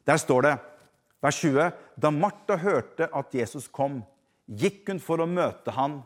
Der 0.07 0.21
står 0.21 0.47
det 0.47 0.55
Vers 1.21 1.41
20. 1.43 1.73
Da 2.01 2.11
Martha 2.11 2.57
hørte 2.57 3.09
at 3.13 3.35
Jesus 3.37 3.69
kom, 3.69 4.01
gikk 4.49 4.89
hun 4.89 5.01
for 5.03 5.21
å 5.21 5.29
møte 5.29 5.75
han. 5.77 6.01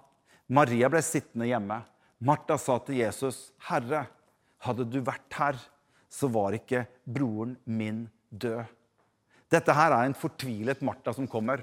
Maria 0.51 0.91
ble 0.93 1.03
sittende 1.05 1.49
hjemme. 1.49 1.81
Martha 2.25 2.57
sa 2.59 2.79
til 2.79 3.01
Jesus, 3.03 3.53
'Herre, 3.69 4.07
hadde 4.65 4.85
du 4.91 5.01
vært 5.01 5.33
her, 5.39 5.57
så 6.09 6.29
var 6.29 6.53
ikke 6.53 6.87
broren 7.07 7.57
min 7.67 8.09
død.' 8.31 8.67
Dette 9.51 9.73
her 9.73 9.93
er 9.93 10.05
en 10.07 10.19
fortvilet 10.19 10.83
Martha 10.83 11.13
som 11.13 11.29
kommer. 11.29 11.63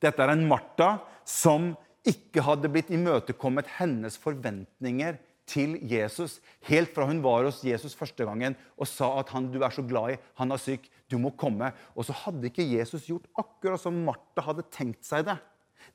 Dette 0.00 0.22
er 0.22 0.32
en 0.32 0.48
Martha 0.48 0.98
som 1.24 1.76
ikke 2.06 2.42
hadde 2.42 2.70
blitt 2.72 2.90
imøtekommet 2.90 3.68
hennes 3.78 4.16
forventninger 4.16 5.18
til 5.50 5.76
Jesus 5.90 6.38
helt 6.68 6.92
fra 6.94 7.06
hun 7.08 7.22
var 7.24 7.44
hos 7.48 7.60
Jesus 7.66 7.96
første 7.98 8.26
gangen 8.26 8.56
og 8.76 8.88
sa 8.88 9.10
at 9.20 9.32
han 9.34 9.50
du 9.52 9.58
er 9.60 9.74
så 9.74 9.84
glad 9.86 10.14
i, 10.14 10.20
han 10.38 10.54
er 10.54 10.62
syk, 10.62 10.86
du 11.10 11.18
må 11.18 11.32
komme. 11.34 11.72
Og 11.98 12.06
så 12.06 12.16
hadde 12.24 12.46
ikke 12.50 12.66
Jesus 12.66 13.08
gjort 13.08 13.26
akkurat 13.38 13.82
som 13.82 13.98
Martha 14.06 14.46
hadde 14.46 14.68
tenkt 14.72 15.02
seg 15.06 15.26
det. 15.26 15.36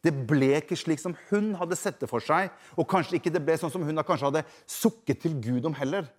Det 0.04 0.12
ble 0.28 0.52
ikke 0.58 0.78
slik 0.78 1.02
som 1.02 1.16
hun 1.30 1.54
hadde 1.60 1.78
sett 1.80 2.02
det 2.02 2.10
for 2.12 2.24
seg, 2.24 2.52
og 2.76 2.90
kanskje 2.90 3.20
ikke 3.20 3.34
det 3.34 3.42
ble 3.46 3.56
sånn 3.60 3.74
som 3.74 3.86
hun 3.86 4.04
kanskje 4.06 4.30
hadde 4.32 4.46
sukket 4.70 5.24
til 5.24 5.38
Gud 5.42 5.70
om 5.70 5.78
heller. 5.78 6.10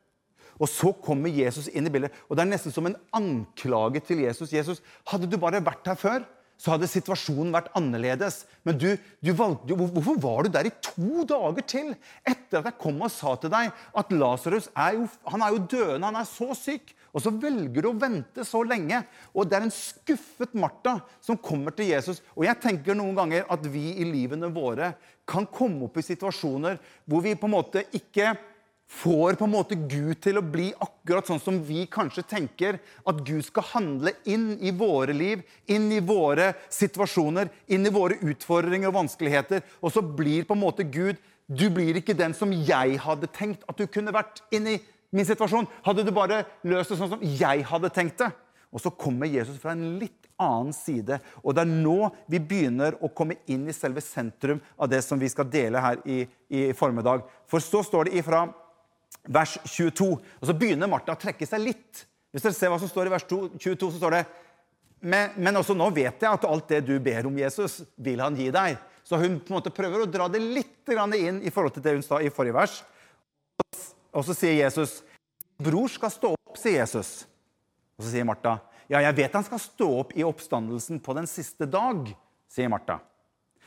Og 0.56 0.70
så 0.72 0.92
kommer 1.04 1.28
Jesus 1.28 1.68
inn 1.68 1.86
i 1.88 1.92
bildet, 1.92 2.14
og 2.30 2.38
det 2.38 2.46
er 2.46 2.52
nesten 2.54 2.72
som 2.72 2.86
en 2.88 2.96
anklage 3.14 4.00
til 4.06 4.22
Jesus. 4.24 4.54
Jesus, 4.54 4.80
hadde 5.10 5.28
du 5.28 5.36
bare 5.40 5.60
vært 5.64 5.90
her 5.90 5.98
før, 6.00 6.24
så 6.56 6.72
hadde 6.72 6.88
situasjonen 6.88 7.52
vært 7.54 7.72
annerledes. 7.76 8.44
Men 8.66 8.78
du, 8.80 8.88
du 9.20 9.32
valgte 9.36 9.76
Hvorfor 9.76 10.20
var 10.22 10.46
du 10.46 10.52
der 10.54 10.68
i 10.68 10.74
to 10.84 11.24
dager 11.28 11.64
til 11.68 11.90
etter 12.26 12.60
at 12.60 12.70
jeg 12.70 12.78
kom 12.80 13.02
og 13.04 13.12
sa 13.12 13.34
til 13.40 13.52
deg 13.52 13.72
at 13.72 14.14
Lasarus 14.14 14.70
er 14.72 14.96
er 14.96 15.50
jo 15.52 15.66
døende, 15.70 16.06
han 16.06 16.20
er 16.20 16.28
så 16.28 16.54
syk? 16.56 16.94
Og 17.16 17.22
så 17.24 17.32
velger 17.32 17.80
du 17.80 17.88
å 17.88 17.96
vente 17.96 18.44
så 18.44 18.60
lenge. 18.66 18.98
Og 19.32 19.48
det 19.48 19.56
er 19.56 19.64
en 19.64 19.72
skuffet 19.72 20.52
Martha 20.58 20.98
som 21.24 21.38
kommer 21.40 21.72
til 21.72 21.88
Jesus. 21.88 22.20
Og 22.36 22.44
jeg 22.44 22.60
tenker 22.60 22.96
noen 22.98 23.16
ganger 23.16 23.46
at 23.52 23.64
vi 23.72 23.94
i 23.96 24.04
livene 24.04 24.50
våre 24.52 24.92
kan 25.26 25.48
komme 25.48 25.88
opp 25.88 25.96
i 25.96 26.04
situasjoner 26.04 26.76
hvor 27.08 27.24
vi 27.24 27.32
på 27.38 27.48
en 27.48 27.56
måte 27.56 27.86
ikke 27.96 28.34
får 28.88 29.34
på 29.34 29.44
en 29.44 29.52
måte 29.52 29.76
Gud 29.76 30.20
til 30.22 30.38
å 30.38 30.44
bli 30.44 30.68
akkurat 30.82 31.26
sånn 31.26 31.42
som 31.42 31.58
vi 31.66 31.84
kanskje 31.90 32.22
tenker 32.30 32.78
at 32.78 33.22
Gud 33.26 33.44
skal 33.46 33.66
handle 33.72 34.12
inn 34.30 34.54
i 34.62 34.70
våre 34.70 35.14
liv, 35.16 35.42
inn 35.66 35.90
i 35.92 36.00
våre 36.00 36.52
situasjoner, 36.72 37.50
inn 37.66 37.86
i 37.86 37.92
våre 37.92 38.18
utfordringer 38.22 38.92
og 38.92 39.00
vanskeligheter. 39.00 39.64
Og 39.82 39.92
så 39.94 40.04
blir 40.06 40.46
på 40.46 40.56
en 40.56 40.64
måte 40.66 40.86
Gud 40.86 41.22
Du 41.46 41.68
blir 41.70 41.94
ikke 41.94 42.16
den 42.18 42.32
som 42.34 42.50
jeg 42.50 42.96
hadde 42.98 43.28
tenkt 43.30 43.60
at 43.70 43.78
du 43.78 43.84
kunne 43.86 44.10
vært 44.10 44.40
inn 44.50 44.64
i 44.66 44.80
min 45.14 45.26
situasjon. 45.28 45.68
Hadde 45.86 46.02
du 46.02 46.10
bare 46.10 46.40
løst 46.66 46.90
det 46.90 46.96
sånn 46.98 47.12
som 47.12 47.22
jeg 47.22 47.62
hadde 47.68 47.90
tenkt 47.94 48.18
det. 48.18 48.32
Og 48.74 48.82
så 48.82 48.90
kommer 48.90 49.30
Jesus 49.30 49.60
fra 49.62 49.76
en 49.76 49.94
litt 50.00 50.26
annen 50.42 50.74
side. 50.74 51.20
Og 51.44 51.54
det 51.54 51.62
er 51.62 51.70
nå 51.70 52.10
vi 52.26 52.42
begynner 52.42 52.98
å 52.98 53.12
komme 53.14 53.38
inn 53.46 53.68
i 53.70 53.76
selve 53.76 54.02
sentrum 54.02 54.58
av 54.74 54.90
det 54.90 55.04
som 55.06 55.22
vi 55.22 55.30
skal 55.30 55.46
dele 55.46 55.78
her 55.84 56.02
i, 56.02 56.24
i 56.50 56.72
formiddag. 56.74 57.22
For 57.46 57.62
så 57.62 57.84
står 57.86 58.10
det 58.10 58.18
ifra 58.24 58.48
vers 59.26 59.56
22. 59.64 60.10
Og 60.16 60.48
så 60.48 60.54
begynner 60.56 60.90
Martha 60.90 61.14
å 61.16 61.20
trekke 61.20 61.46
seg 61.48 61.62
litt. 61.64 62.04
Hvis 62.32 62.44
dere 62.44 62.56
ser 62.56 62.72
hva 62.72 62.80
som 62.80 62.90
står 62.90 63.08
i 63.08 63.14
vers 63.14 63.26
22, 63.26 63.76
så 63.80 63.96
står 63.96 64.18
det 64.18 64.26
men, 65.06 65.34
men 65.36 65.58
også 65.60 65.74
nå 65.76 65.90
vet 65.94 66.22
jeg 66.22 66.30
at 66.30 66.46
alt 66.48 66.70
det 66.72 66.80
du 66.86 66.94
ber 67.02 67.28
om, 67.28 67.36
Jesus, 67.38 67.82
vil 68.00 68.22
han 68.24 68.36
gi 68.38 68.48
deg. 68.54 68.78
Så 69.06 69.18
hun 69.20 69.38
på 69.38 69.52
en 69.52 69.58
måte 69.58 69.70
prøver 69.74 70.02
å 70.02 70.08
dra 70.10 70.26
det 70.32 70.40
litt 70.42 70.88
inn 71.14 71.42
i 71.44 71.52
forhold 71.52 71.76
til 71.76 71.84
det 71.84 71.94
hun 71.98 72.06
sa 72.06 72.18
i 72.18 72.32
forrige 72.32 72.56
vers. 72.56 72.80
Og 74.16 74.24
så 74.24 74.34
sier 74.34 74.56
Jesus, 74.64 75.02
'Bror 75.60 75.88
skal 75.88 76.10
stå 76.10 76.32
opp', 76.34 76.58
sier 76.58 76.80
Jesus. 76.80 77.26
Og 77.96 78.04
så 78.04 78.10
sier 78.10 78.24
Martha, 78.24 78.58
'Ja, 78.88 79.00
jeg 79.00 79.16
vet 79.16 79.32
han 79.34 79.44
skal 79.44 79.58
stå 79.58 79.88
opp 80.00 80.16
i 80.16 80.24
oppstandelsen 80.24 81.00
på 81.00 81.14
den 81.14 81.26
siste 81.26 81.66
dag', 81.66 82.14
sier 82.48 82.68
Martha. 82.68 82.98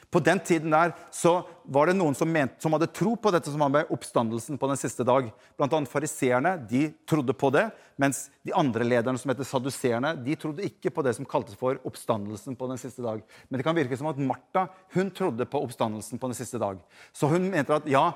På 0.09 0.19
den 0.19 0.39
tiden 0.41 0.73
der 0.73 0.95
så 1.13 1.43
var 1.69 1.85
det 1.85 1.93
noen 1.93 2.15
som, 2.17 2.29
mente, 2.33 2.57
som 2.63 2.73
hadde 2.73 2.87
tro 2.89 3.11
på 3.13 3.29
dette 3.33 3.51
som 3.53 3.61
var 3.61 3.69
med 3.69 3.91
oppstandelsen 3.93 4.57
på 4.57 4.69
den 4.71 4.79
siste 4.81 5.05
dag. 5.05 5.27
Blant 5.57 5.75
annet 5.77 5.91
fariseerne 5.91 6.55
de 6.69 6.87
trodde 7.09 7.35
på 7.37 7.51
det, 7.53 7.67
mens 8.01 8.23
de 8.41 8.55
andre 8.57 8.87
lederne, 8.87 9.21
som 9.21 9.29
heter 9.29 9.45
saduseerne, 9.45 10.15
de 10.25 10.37
trodde 10.39 10.65
ikke 10.65 10.89
på 10.95 11.05
det 11.05 11.13
som 11.17 11.27
kaltes 11.29 11.59
for 11.59 11.77
oppstandelsen 11.85 12.57
på 12.57 12.71
den 12.71 12.81
siste 12.81 13.05
dag. 13.05 13.21
Men 13.49 13.61
det 13.61 13.67
kan 13.67 13.77
virke 13.77 13.99
som 13.99 14.09
at 14.09 14.17
Martha 14.17 14.65
hun 14.95 15.13
trodde 15.13 15.45
på 15.45 15.61
oppstandelsen 15.67 16.17
på 16.17 16.31
den 16.31 16.39
siste 16.41 16.61
dag. 16.61 16.81
Så 17.13 17.29
hun 17.29 17.45
mente 17.53 17.77
at 17.77 17.85
ja, 17.89 18.07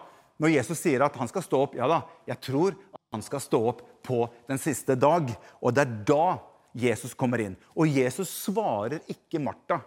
når 0.41 0.55
Jesus 0.55 0.81
sier 0.81 1.05
at 1.05 1.21
han 1.21 1.29
skal 1.29 1.45
stå 1.45 1.61
opp, 1.67 1.77
ja 1.77 1.85
da, 1.91 2.01
jeg 2.25 2.41
tror 2.49 2.73
at 2.73 3.03
han 3.13 3.21
skal 3.21 3.43
stå 3.43 3.61
opp 3.69 3.85
på 4.01 4.23
den 4.49 4.57
siste 4.57 4.97
dag. 4.97 5.29
Og 5.61 5.77
det 5.77 5.85
er 5.85 5.97
da 6.09 6.25
Jesus 6.73 7.13
kommer 7.13 7.43
inn. 7.45 7.53
Og 7.77 7.85
Jesus 7.85 8.33
svarer 8.47 9.03
ikke 9.13 9.37
Martha. 9.37 9.83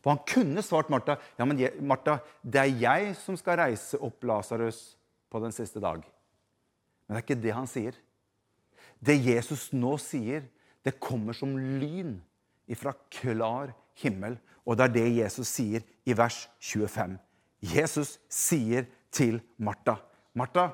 For 0.00 0.14
han 0.14 0.22
kunne 0.28 0.64
svart 0.64 0.90
Martha 0.92 1.18
ja, 1.38 1.44
men 1.44 1.60
Martha, 1.84 2.18
det 2.42 2.62
er 2.62 2.78
jeg 2.80 3.16
som 3.20 3.36
skal 3.36 3.60
reise 3.60 4.00
opp 4.00 4.24
Lasarus 4.24 4.80
på 5.30 5.42
den 5.42 5.52
siste 5.54 5.82
dag. 5.82 6.02
Men 7.06 7.16
det 7.16 7.20
er 7.20 7.26
ikke 7.26 7.42
det 7.42 7.56
han 7.56 7.68
sier. 7.68 7.96
Det 9.00 9.16
Jesus 9.16 9.70
nå 9.76 9.96
sier, 10.00 10.44
det 10.84 11.00
kommer 11.02 11.36
som 11.36 11.56
lyn 11.56 12.18
ifra 12.70 12.94
klar 13.12 13.74
himmel. 14.00 14.38
Og 14.64 14.76
det 14.76 14.86
er 14.86 14.94
det 14.94 15.06
Jesus 15.18 15.50
sier 15.50 15.84
i 16.08 16.16
vers 16.16 16.44
25. 16.62 17.16
Jesus 17.60 18.16
sier 18.32 18.86
til 19.12 19.40
Martha, 19.58 19.96
Martha, 20.38 20.70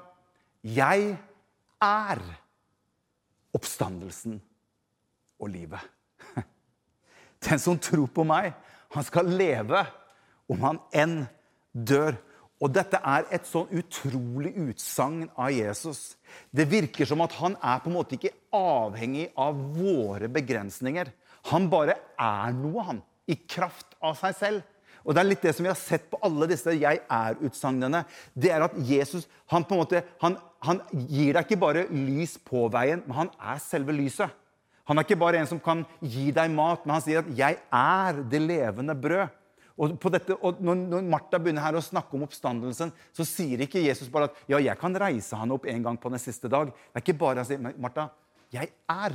jeg 0.63 1.15
er 1.83 2.21
oppstandelsen 3.57 4.37
og 5.41 5.51
livet. 5.51 5.81
Den 7.47 7.63
som 7.63 7.79
tror 7.81 8.11
på 8.13 8.27
meg, 8.29 8.53
han 8.95 9.07
skal 9.07 9.29
leve 9.31 9.83
om 10.53 10.63
han 10.63 10.81
enn 10.95 11.19
dør. 11.73 12.17
Og 12.63 12.73
dette 12.73 12.97
er 13.05 13.27
et 13.37 13.45
sånn 13.45 13.69
utrolig 13.77 14.55
utsagn 14.71 15.27
av 15.37 15.51
Jesus. 15.53 16.15
Det 16.49 16.65
virker 16.71 17.09
som 17.09 17.21
at 17.25 17.35
han 17.37 17.59
er 17.61 17.83
på 17.83 17.91
en 17.91 17.99
måte 17.99 18.17
ikke 18.17 18.33
avhengig 18.57 19.29
av 19.37 19.59
våre 19.77 20.31
begrensninger. 20.33 21.11
Han 21.53 21.69
bare 21.73 21.99
er 22.17 22.57
noe, 22.57 22.87
han. 22.89 23.03
I 23.29 23.37
kraft 23.45 23.99
av 24.01 24.17
seg 24.17 24.39
selv. 24.39 24.65
Og 25.07 25.15
det 25.15 25.23
er 25.23 25.29
litt 25.29 25.45
det 25.45 25.53
som 25.55 25.67
vi 25.67 25.71
har 25.71 25.79
sett 25.79 26.09
på 26.11 26.19
alle 26.27 26.49
disse 26.51 26.73
'jeg 26.73 27.01
er'-utsagnene. 27.07 28.05
Det 28.35 28.51
er 28.51 28.63
at 28.63 28.75
Jesus 28.75 29.29
han 29.47 29.65
på 29.65 29.75
en 29.75 29.81
måte, 29.81 30.03
han, 30.21 30.37
han 30.63 30.81
gir 30.91 31.35
deg 31.35 31.45
ikke 31.45 31.61
bare 31.61 31.87
lys 31.91 32.39
på 32.39 32.67
veien, 32.73 33.03
men 33.07 33.17
han 33.17 33.31
er 33.39 33.59
selve 33.59 33.93
lyset. 33.93 34.31
Han 34.87 34.99
er 34.99 35.07
ikke 35.07 35.19
bare 35.19 35.41
en 35.41 35.49
som 35.51 35.61
kan 35.63 35.83
gi 36.01 36.29
deg 36.35 36.53
mat, 36.55 36.85
men 36.87 36.95
han 36.95 37.03
sier 37.03 37.19
at 37.19 37.31
'jeg 37.31 37.59
er 37.73 38.23
det 38.23 38.41
levende 38.43 38.95
brød'. 38.95 39.31
Og, 39.77 39.93
dette, 40.13 40.33
og 40.41 40.61
når, 40.61 40.75
når 40.75 41.03
Martha 41.05 41.39
begynner 41.39 41.61
her 41.61 41.77
å 41.77 41.85
snakke 41.85 42.15
om 42.17 42.23
oppstandelsen, 42.25 42.93
så 43.13 43.27
sier 43.29 43.61
ikke 43.61 43.83
Jesus 43.85 44.09
bare 44.09 44.31
at 44.31 44.37
'ja, 44.49 44.59
jeg 44.59 44.79
kan 44.79 44.95
reise 44.95 45.37
han 45.37 45.51
opp 45.53 45.67
en 45.67 45.83
gang 45.83 45.99
på 46.01 46.09
den 46.09 46.19
siste 46.19 46.49
dag'. 46.49 46.71
Det 46.71 46.97
er 46.97 47.05
ikke 47.05 47.19
bare 47.19 47.37
han 47.37 47.45
sier, 47.45 47.59
Martha, 47.59 48.09
'jeg 48.53 48.71
er 48.89 49.13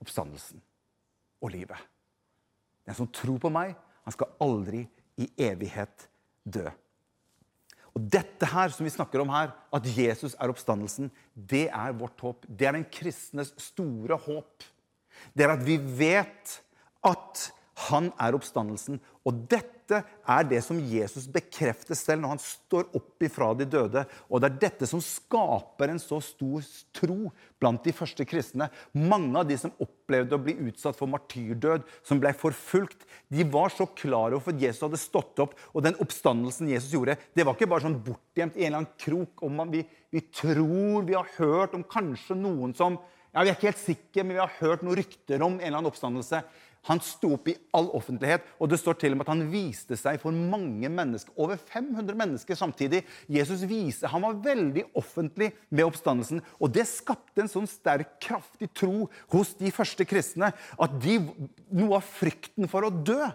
oppstandelsen 0.00 0.60
og 1.42 1.50
livet'. 1.50 1.82
Den 2.86 2.94
som 2.94 3.06
tror 3.08 3.38
på 3.38 3.50
meg, 3.50 3.74
han 4.04 4.12
skal 4.12 4.28
aldri 4.40 4.86
i 5.16 5.28
evighet 5.38 6.08
dø. 6.44 6.68
Og 7.94 8.10
Dette 8.10 8.46
her 8.46 8.68
som 8.68 8.84
vi 8.84 8.90
snakker 8.90 9.22
om 9.22 9.30
her, 9.30 9.52
at 9.72 9.86
Jesus 9.86 10.34
er 10.34 10.50
oppstandelsen, 10.50 11.10
det 11.34 11.68
er 11.70 11.92
vårt 11.92 12.20
håp. 12.20 12.44
Det 12.48 12.66
er 12.66 12.72
den 12.72 12.86
kristnes 12.90 13.54
store 13.56 14.18
håp 14.18 14.64
det 15.32 15.46
er 15.46 15.54
at 15.56 15.64
vi 15.64 15.78
vet 15.78 16.58
at 17.04 17.48
han 17.88 18.12
er 18.22 18.36
oppstandelsen. 18.36 19.00
Og 19.24 19.46
dette 19.50 20.00
er 20.00 20.46
det 20.48 20.60
som 20.64 20.78
Jesus 20.78 21.26
bekrefter 21.28 21.96
selv 21.98 22.22
når 22.22 22.34
han 22.34 22.40
står 22.40 22.86
opp 22.96 23.24
ifra 23.26 23.50
de 23.56 23.66
døde. 23.68 24.04
Og 24.28 24.40
det 24.40 24.48
er 24.48 24.60
dette 24.66 24.88
som 24.88 25.02
skaper 25.04 25.92
en 25.92 26.00
så 26.00 26.20
stor 26.24 26.64
tro 26.96 27.32
blant 27.60 27.84
de 27.84 27.92
første 27.96 28.24
kristne. 28.28 28.68
Mange 28.92 29.40
av 29.40 29.48
de 29.48 29.58
som 29.60 29.74
opplevde 29.82 30.36
å 30.36 30.44
bli 30.44 30.54
utsatt 30.68 30.96
for 30.98 31.10
martyrdød, 31.10 31.84
som 32.06 32.20
ble 32.22 32.32
forfulgt, 32.36 33.04
de 33.32 33.46
var 33.48 33.72
så 33.74 33.88
klar 33.96 34.36
over 34.36 34.54
at 34.54 34.62
Jesus 34.62 34.84
hadde 34.86 35.00
stått 35.00 35.42
opp. 35.44 35.56
Og 35.74 35.84
den 35.84 35.98
oppstandelsen 36.04 36.70
Jesus 36.72 36.94
gjorde, 36.94 37.18
det 37.34 37.44
var 37.44 37.56
ikke 37.56 37.70
bare 37.72 37.88
sånn 37.88 38.00
bortgjemt 38.04 38.56
i 38.56 38.68
en 38.68 38.70
eller 38.70 38.84
annen 38.84 39.00
krok. 39.00 39.42
om 39.44 39.58
man, 39.60 39.72
vi, 39.72 39.82
vi 40.12 40.24
tror 40.30 41.04
vi 41.08 41.18
har 41.18 41.28
hørt 41.40 41.74
om 41.76 41.84
kanskje 41.84 42.38
noen 42.38 42.76
som 42.76 43.00
ja, 43.34 43.42
Vi 43.42 43.50
er 43.50 43.56
ikke 43.56 43.72
helt 43.72 43.82
sikre, 43.82 44.22
men 44.22 44.36
vi 44.36 44.42
har 44.44 44.60
hørt 44.60 44.84
noen 44.86 45.00
rykter 45.00 45.42
om 45.42 45.58
en 45.58 45.64
eller 45.64 45.80
annen 45.80 45.90
oppstandelse. 45.90 46.44
Han 46.84 47.00
sto 47.00 47.30
opp 47.38 47.48
i 47.48 47.54
all 47.74 47.86
offentlighet, 47.96 48.44
og 48.60 48.68
det 48.68 48.76
står 48.80 48.98
til 49.00 49.14
og 49.14 49.18
med 49.18 49.24
at 49.24 49.32
han 49.32 49.44
viste 49.48 49.96
seg 49.96 50.18
for 50.20 50.36
mange 50.36 50.90
mennesker. 50.92 51.32
Over 51.40 51.56
500 51.56 52.18
mennesker 52.20 52.58
samtidig. 52.60 53.00
Jesus 53.24 53.64
viser, 53.68 54.08
Han 54.12 54.22
var 54.26 54.42
veldig 54.44 54.84
offentlig 54.94 55.52
med 55.70 55.86
oppstandelsen. 55.86 56.42
Og 56.60 56.72
det 56.76 56.84
skapte 56.90 57.40
en 57.40 57.48
sånn 57.48 57.68
sterk, 57.70 58.18
kraftig 58.20 58.68
tro 58.76 59.08
hos 59.32 59.54
de 59.56 59.72
første 59.72 60.04
kristne 60.04 60.52
at 60.52 61.00
de, 61.00 61.18
noe 61.72 61.96
av 61.96 62.04
frykten 62.04 62.68
for 62.68 62.84
å 62.84 62.92
dø 62.92 63.32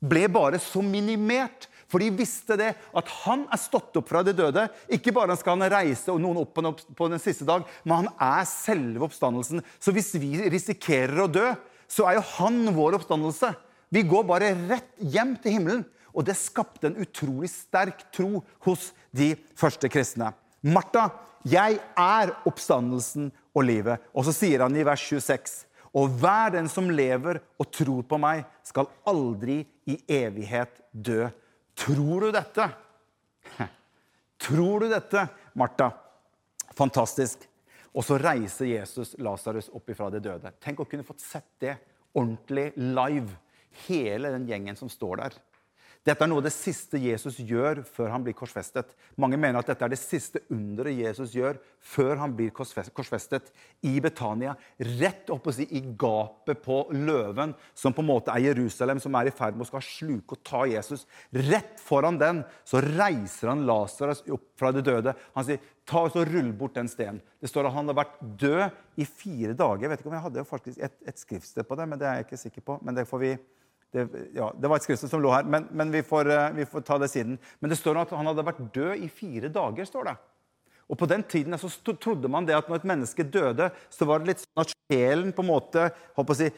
ble 0.00 0.26
bare 0.30 0.60
så 0.62 0.82
minimert 0.84 1.68
for 1.88 2.04
de 2.04 2.10
visste 2.12 2.56
det, 2.60 2.74
at 2.76 3.12
han 3.24 3.46
er 3.48 3.60
stått 3.60 3.96
opp 3.96 4.10
fra 4.10 4.20
de 4.24 4.34
døde. 4.36 4.66
Ikke 4.92 5.14
bare 5.16 5.36
skal 5.40 5.56
han 5.56 5.72
reise 5.72 6.12
noen 6.20 6.42
opp 6.42 6.52
på 6.52 7.08
den 7.08 7.22
siste 7.22 7.46
dag, 7.48 7.64
men 7.88 8.04
han 8.04 8.10
er 8.42 8.48
selve 8.48 9.06
oppstandelsen. 9.08 9.62
Så 9.80 9.94
hvis 9.96 10.12
vi 10.20 10.34
risikerer 10.52 11.24
å 11.24 11.30
dø, 11.32 11.46
så 11.88 12.04
er 12.04 12.18
jo 12.18 12.26
han 12.34 12.74
vår 12.76 12.98
oppstandelse. 12.98 13.54
Vi 13.88 14.04
går 14.04 14.26
bare 14.28 14.52
rett 14.68 14.90
hjem 15.00 15.32
til 15.40 15.56
himmelen. 15.56 15.86
Og 16.12 16.26
det 16.26 16.36
skapte 16.36 16.88
en 16.88 17.00
utrolig 17.00 17.48
sterk 17.52 18.02
tro 18.12 18.42
hos 18.66 18.90
de 19.14 19.32
første 19.56 19.88
kristne. 19.92 20.32
Martha, 20.66 21.06
jeg 21.48 21.78
er 21.94 22.32
oppstandelsen 22.48 23.30
og 23.56 23.64
livet. 23.64 24.02
Og 24.12 24.26
så 24.26 24.34
sier 24.34 24.64
han 24.64 24.76
i 24.76 24.84
vers 24.84 25.04
26.: 25.08 25.67
Og 25.98 26.12
hver 26.20 26.52
den 26.54 26.68
som 26.70 26.90
lever 26.90 27.40
og 27.58 27.70
tror 27.74 28.04
på 28.06 28.18
meg, 28.22 28.44
skal 28.62 28.90
aldri 29.08 29.60
i 29.88 29.96
evighet 30.18 30.82
dø. 30.92 31.26
Tror 31.78 32.26
du 32.26 32.30
dette? 32.34 32.68
Tror 34.48 34.84
du 34.84 34.92
dette, 34.92 35.24
Martha? 35.58 35.90
Fantastisk. 36.78 37.42
Og 37.96 38.04
så 38.06 38.18
reiser 38.20 38.70
Jesus 38.70 39.16
Lasarus 39.18 39.70
opp 39.74 39.90
ifra 39.90 40.10
de 40.14 40.20
døde. 40.22 40.52
Tenk 40.62 40.84
å 40.84 40.86
kunne 40.86 41.06
fått 41.06 41.24
sett 41.24 41.48
det 41.62 41.74
ordentlig 42.14 42.70
live. 42.78 43.34
Hele 43.88 44.30
den 44.34 44.46
gjengen 44.46 44.78
som 44.78 44.90
står 44.92 45.24
der. 45.24 45.38
Dette 46.06 46.24
er 46.24 46.30
noe 46.30 46.40
av 46.40 46.46
det 46.46 46.54
siste 46.54 46.98
Jesus 47.02 47.36
gjør 47.42 47.82
før 47.84 48.12
han 48.14 48.22
blir 48.24 48.36
korsfestet. 48.36 48.94
Mange 49.20 49.38
mener 49.40 49.60
at 49.60 49.68
dette 49.68 49.84
er 49.84 49.92
det 49.92 50.00
siste 50.00 50.40
underet 50.54 50.96
Jesus 50.96 51.34
gjør 51.36 51.58
før 51.84 52.20
han 52.22 52.34
blir 52.38 52.52
korsfestet 52.54 53.50
i 53.86 53.98
Betania. 54.02 54.54
Rett 55.00 55.28
opp 55.34 55.50
å 55.50 55.54
si, 55.54 55.66
i 55.68 55.82
gapet 56.00 56.62
på 56.64 56.80
løven, 56.94 57.52
som 57.76 57.96
på 57.96 58.04
en 58.04 58.10
måte 58.10 58.32
er 58.32 58.46
Jerusalem, 58.48 59.02
som 59.02 59.18
er 59.18 59.28
i 59.28 59.34
ferd 59.34 59.58
med 59.58 59.66
å 59.66 59.70
skal 59.72 59.84
sluke 59.84 60.38
og 60.38 60.44
ta 60.46 60.62
Jesus. 60.70 61.04
Rett 61.50 61.76
foran 61.82 62.20
den 62.20 62.44
så 62.68 62.80
reiser 62.84 63.52
han 63.52 63.66
Lasarus 63.68 64.24
opp 64.32 64.48
fra 64.58 64.72
de 64.74 64.84
døde. 64.86 65.16
Han 65.36 65.46
sier, 65.46 65.60
ta 65.88 66.04
og 66.06 66.16
rull 66.28 66.50
bort 66.56 66.76
den 66.76 66.88
stenen. 66.90 67.20
Det 67.40 67.50
står 67.50 67.68
at 67.68 67.76
han 67.76 67.88
har 67.90 67.96
vært 68.00 68.18
død 68.40 69.00
i 69.00 69.06
fire 69.08 69.54
dager. 69.56 69.86
Jeg 69.86 69.92
vet 69.92 70.02
ikke 70.02 70.10
om 70.12 70.18
jeg 70.18 70.26
hadde 70.26 70.48
faktisk 70.48 70.82
et, 70.84 70.98
et 71.08 71.20
skriftsted 71.20 71.68
på 71.68 71.78
det, 71.78 71.88
men 71.88 72.00
det 72.00 72.08
er 72.08 72.18
jeg 72.18 72.28
ikke 72.28 72.42
sikker 72.46 72.66
på. 72.66 72.80
men 72.82 72.96
det 72.96 73.08
får 73.08 73.24
vi 73.24 73.36
det, 73.92 74.08
ja, 74.36 74.50
det, 74.52 74.68
var 74.68 74.76
et 74.76 74.84
skriftsted 74.84 75.10
som 75.10 75.22
lå 75.24 75.30
her, 75.32 75.46
men, 75.48 75.68
men 75.72 75.92
vi, 75.92 76.02
får, 76.04 76.28
eh, 76.32 76.48
vi, 76.58 76.66
får, 76.68 76.84
ta 76.84 76.98
det 77.00 77.08
siden. 77.12 77.38
Men 77.60 77.72
det 77.72 77.78
står 77.80 78.02
at 78.02 78.12
han 78.16 78.28
hadde 78.28 78.44
vært 78.44 78.66
død 78.74 79.04
i 79.04 79.08
fire 79.08 79.48
dager. 79.52 79.88
står 79.88 80.10
det. 80.10 80.18
Og 80.88 80.96
På 80.96 81.06
den 81.08 81.22
tiden 81.28 81.52
så 81.60 81.68
trodde 82.00 82.30
man 82.32 82.46
det 82.48 82.56
at 82.56 82.68
når 82.68 82.80
et 82.80 82.88
menneske 82.88 83.24
døde, 83.24 83.68
så 83.92 84.06
var 84.08 84.20
det 84.20 84.30
litt 84.30 84.44
sånn 84.44 84.62
at 84.62 84.70
sjelen 84.88 85.34
på 85.36 85.44
en 85.44 85.50
måte 85.50 85.82
si, 86.38 86.48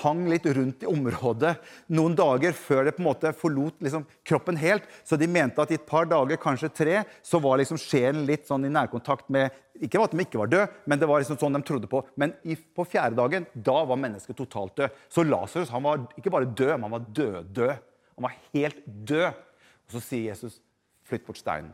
hang 0.00 0.24
litt 0.26 0.48
rundt 0.50 0.82
i 0.82 0.90
området 0.90 1.52
noen 1.94 2.16
dager 2.18 2.56
før 2.58 2.88
det 2.88 2.96
på 2.96 3.04
en 3.04 3.06
måte 3.06 3.32
forlot 3.38 3.78
liksom, 3.86 4.02
kroppen 4.26 4.58
helt. 4.58 4.88
Så 5.06 5.14
de 5.18 5.30
mente 5.30 5.62
at 5.62 5.70
i 5.70 5.78
et 5.78 5.86
par 5.86 6.10
dager, 6.10 6.40
kanskje 6.42 6.72
tre, 6.74 6.96
så 7.22 7.38
var 7.42 7.62
liksom 7.62 7.78
sjelen 7.78 8.26
litt 8.26 8.50
sånn 8.50 8.66
i 8.66 8.72
nærkontakt 8.74 9.30
med 9.30 9.54
Ikke 9.84 10.00
at 10.02 10.14
de 10.14 10.24
ikke 10.24 10.40
var 10.40 10.50
døde, 10.50 10.68
men 10.90 11.00
det 11.00 11.06
var 11.08 11.22
liksom 11.22 11.38
sånn 11.38 11.54
de 11.54 11.62
trodde 11.66 11.90
på. 11.90 12.00
Men 12.18 12.32
i, 12.42 12.56
på 12.56 12.86
fjerde 12.88 13.18
dagen, 13.18 13.46
da 13.54 13.76
var 13.86 14.00
mennesket 14.00 14.38
totalt 14.38 14.74
død. 14.78 14.96
Så 15.12 15.24
Lasarus 15.26 15.70
var 15.70 16.06
ikke 16.18 16.32
bare 16.34 16.48
død, 16.50 16.72
men 16.74 16.88
han 16.88 16.96
var 16.96 17.10
død-død. 17.20 17.84
Han 18.16 18.26
var 18.26 18.38
helt 18.54 18.80
død. 18.86 19.44
Og 19.86 19.94
så 19.94 20.02
sier 20.04 20.32
Jesus, 20.32 20.58
flytt 21.06 21.26
bort 21.28 21.40
steinen. 21.40 21.70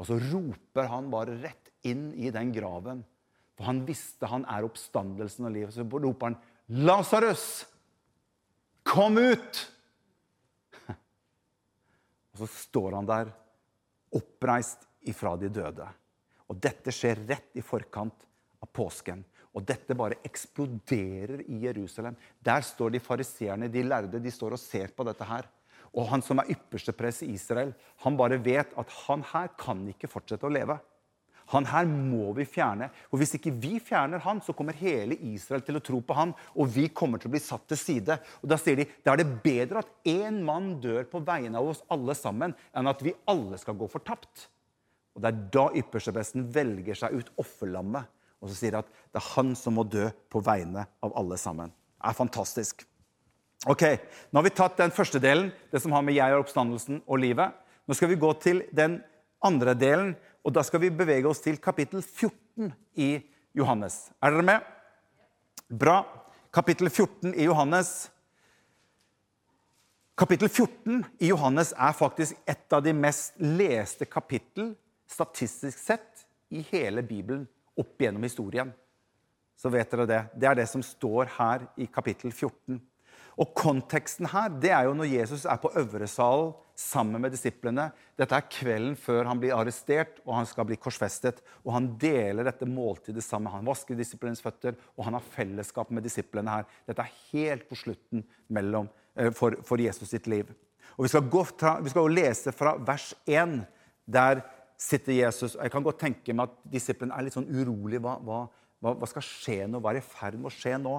Og 0.00 0.08
så 0.08 0.16
roper 0.30 0.88
han 0.88 1.10
bare 1.12 1.38
rett 1.42 1.72
inn 1.88 2.10
i 2.16 2.32
den 2.32 2.52
graven. 2.54 3.02
For 3.56 3.68
han 3.68 3.82
visste 3.88 4.28
han 4.30 4.46
er 4.48 4.64
oppstandelsen 4.64 5.48
og 5.48 5.52
livet. 5.56 5.74
Så 5.76 5.84
roper 5.84 6.30
han, 6.30 6.38
'Lasarus, 6.70 7.66
kom 8.84 9.18
ut!' 9.18 9.64
Og 12.32 12.44
så 12.44 12.46
står 12.46 12.96
han 12.96 13.08
der, 13.08 13.32
oppreist 14.16 14.86
ifra 15.06 15.36
de 15.36 15.50
døde. 15.52 15.86
Og 16.50 16.58
dette 16.58 16.92
skjer 16.94 17.22
rett 17.28 17.54
i 17.58 17.62
forkant 17.64 18.26
av 18.60 18.70
påsken. 18.74 19.22
Og 19.54 19.64
dette 19.66 19.96
bare 19.98 20.20
eksploderer 20.26 21.44
i 21.46 21.62
Jerusalem. 21.64 22.18
Der 22.42 22.62
står 22.66 22.94
de 22.94 23.02
fariseerne, 23.02 23.70
de 23.70 23.86
lærde, 23.86 24.22
de 24.22 24.34
står 24.34 24.54
og 24.54 24.62
ser 24.62 24.92
på 24.94 25.06
dette 25.06 25.26
her. 25.26 25.48
Og 25.90 26.06
han 26.10 26.22
som 26.22 26.38
er 26.38 26.52
ypperste 26.54 26.94
press 26.94 27.22
i 27.26 27.32
Israel, 27.34 27.72
han 28.04 28.18
bare 28.18 28.38
vet 28.42 28.76
at 28.78 28.92
han 29.06 29.24
her 29.32 29.50
kan 29.58 29.82
ikke 29.90 30.10
fortsette 30.10 30.46
å 30.46 30.52
leve. 30.52 30.76
Han 31.50 31.66
her 31.66 31.88
må 31.90 32.30
vi 32.36 32.46
fjerne. 32.46 32.90
Og 33.10 33.18
Hvis 33.18 33.34
ikke 33.38 33.52
vi 33.58 33.80
fjerner 33.82 34.22
han, 34.22 34.38
så 34.38 34.54
kommer 34.54 34.76
hele 34.78 35.18
Israel 35.32 35.64
til 35.66 35.80
å 35.80 35.82
tro 35.82 35.98
på 35.98 36.14
han, 36.14 36.34
og 36.54 36.70
vi 36.70 36.86
kommer 36.94 37.18
til 37.18 37.30
å 37.30 37.34
bli 37.34 37.42
satt 37.42 37.66
til 37.72 37.80
side. 37.80 38.20
Og 38.42 38.52
Da 38.52 38.58
sier 38.60 38.78
de 38.78 38.86
da 39.02 39.16
er 39.16 39.24
det 39.24 39.42
bedre 39.42 39.82
at 39.82 39.90
én 40.06 40.42
mann 40.46 40.76
dør 40.82 41.08
på 41.10 41.24
vegne 41.26 41.58
av 41.58 41.72
oss 41.72 41.82
alle 41.90 42.14
sammen, 42.14 42.54
enn 42.70 42.90
at 42.90 43.02
vi 43.02 43.16
alle 43.26 43.58
skal 43.58 43.74
gå 43.74 43.90
fortapt. 43.90 44.46
Og 45.14 45.22
Det 45.22 45.30
er 45.30 45.42
da 45.52 45.66
ypperstepresten 45.80 46.46
velger 46.54 46.98
seg 46.98 47.16
ut 47.18 47.32
offerlammet, 47.40 48.06
og 48.40 48.48
så 48.48 48.56
sier 48.56 48.78
at 48.78 48.88
det 48.88 49.20
er 49.20 49.32
han 49.34 49.54
som 49.58 49.76
må 49.76 49.84
dø 49.84 50.06
på 50.32 50.40
vegne 50.44 50.86
av 51.04 51.12
alle 51.18 51.36
sammen. 51.40 51.72
Det 52.00 52.08
er 52.08 52.16
fantastisk. 52.16 52.86
Ok, 53.68 53.82
Nå 54.30 54.40
har 54.40 54.46
vi 54.46 54.54
tatt 54.56 54.78
den 54.80 54.94
første 54.94 55.20
delen, 55.20 55.50
det 55.72 55.82
som 55.82 55.92
har 55.92 56.04
med 56.06 56.16
jeg 56.16 56.32
og 56.32 56.46
oppstandelsen 56.46 57.02
og 57.04 57.20
livet. 57.20 57.52
Nå 57.84 57.96
skal 57.96 58.08
vi 58.08 58.20
gå 58.20 58.30
til 58.40 58.62
den 58.72 59.00
andre 59.44 59.74
delen, 59.76 60.14
og 60.46 60.54
da 60.56 60.64
skal 60.64 60.80
vi 60.80 60.92
bevege 60.94 61.28
oss 61.28 61.42
til 61.44 61.58
kapittel 61.60 62.00
14 62.00 62.72
i 62.96 63.10
Johannes. 63.56 64.08
Er 64.22 64.32
dere 64.32 64.46
med? 64.46 64.70
Bra. 65.68 65.98
Kapittel 66.54 66.88
14 66.88 67.34
i 67.34 67.44
Johannes. 67.44 68.08
Kapittel 70.16 70.48
14 70.48 71.04
i 71.20 71.28
Johannes 71.30 71.74
er 71.76 71.92
faktisk 71.96 72.40
et 72.48 72.72
av 72.72 72.82
de 72.84 72.92
mest 72.96 73.36
leste 73.40 74.08
kapittel 74.08 74.72
statistisk 75.10 75.78
sett 75.78 76.26
i 76.50 76.62
hele 76.70 77.02
Bibelen 77.06 77.46
opp 77.78 78.02
gjennom 78.02 78.22
historien. 78.26 78.72
Så 79.60 79.68
vet 79.72 79.90
dere 79.92 80.08
det. 80.08 80.20
Det 80.40 80.48
er 80.48 80.56
det 80.56 80.68
som 80.70 80.82
står 80.84 81.34
her 81.36 81.66
i 81.80 81.88
kapittel 81.92 82.32
14. 82.32 82.80
Og 83.40 83.54
Konteksten 83.56 84.28
her 84.32 84.50
det 84.60 84.72
er 84.74 84.88
jo 84.88 84.96
når 84.96 85.12
Jesus 85.12 85.46
er 85.48 85.60
på 85.60 85.70
Øvresalen 85.78 86.52
sammen 86.80 87.20
med 87.22 87.32
disiplene. 87.34 87.90
Dette 88.18 88.36
er 88.36 88.48
kvelden 88.52 88.96
før 88.98 89.28
han 89.28 89.40
blir 89.40 89.54
arrestert 89.56 90.22
og 90.24 90.34
han 90.38 90.48
skal 90.48 90.66
bli 90.68 90.78
korsfestet. 90.80 91.42
og 91.64 91.74
Han 91.76 91.90
deler 92.00 92.46
dette 92.48 92.68
måltidet 92.68 93.24
sammen. 93.24 93.52
Han 93.52 93.68
vasker 93.68 93.98
disiplenes 93.98 94.42
føtter, 94.44 94.76
og 94.96 95.04
han 95.06 95.16
har 95.16 95.28
fellesskap 95.36 95.92
med 95.92 96.04
disiplene 96.08 96.56
her. 96.56 96.68
Dette 96.88 97.04
er 97.04 97.18
helt 97.32 97.68
på 97.68 97.78
slutten 97.78 98.24
mellom, 98.48 98.88
eh, 99.16 99.30
for, 99.36 99.56
for, 99.64 99.80
Jesus 99.80 100.08
sitt 100.08 100.26
liv. 100.26 100.48
Og 100.96 101.04
Vi 101.04 101.12
skal, 101.12 101.28
gå 101.28 101.44
vi 101.84 101.92
skal 101.92 102.16
lese 102.16 102.52
fra 102.52 102.76
vers 102.76 103.12
1. 103.26 103.60
Der 104.10 104.42
sitter 104.80 105.12
Jesus. 105.12 105.54
og 105.56 105.62
Jeg 105.62 105.72
kan 105.74 105.84
godt 105.84 106.00
tenke 106.00 106.34
meg 106.34 106.48
at 106.48 106.72
disiplene 106.72 107.16
er 107.16 107.26
litt 107.26 107.36
sånn 107.36 107.48
urolige. 107.50 108.00
Hva, 108.00 108.16
hva, 108.80 108.94
hva 108.96 109.08
skal 109.10 109.26
skje 109.26 109.58
nå? 109.68 109.80
Hva 109.82 109.92
er 109.92 110.00
i 110.00 110.04
ferd 110.04 110.38
med 110.40 110.50
å 110.50 110.54
skje 110.54 110.76
nå? 110.80 110.96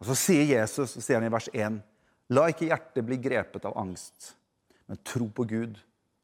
Og 0.00 0.08
Så 0.08 0.16
sier 0.16 0.48
Jesus 0.48 0.96
så 0.96 1.04
sier 1.04 1.20
han 1.20 1.28
i 1.28 1.32
vers 1.32 1.50
1.: 1.52 1.80
La 2.32 2.46
ikke 2.48 2.70
hjertet 2.70 3.04
bli 3.04 3.18
grepet 3.20 3.66
av 3.68 3.76
angst, 3.78 4.32
men 4.88 5.00
tro 5.04 5.28
på 5.28 5.44
Gud 5.50 5.76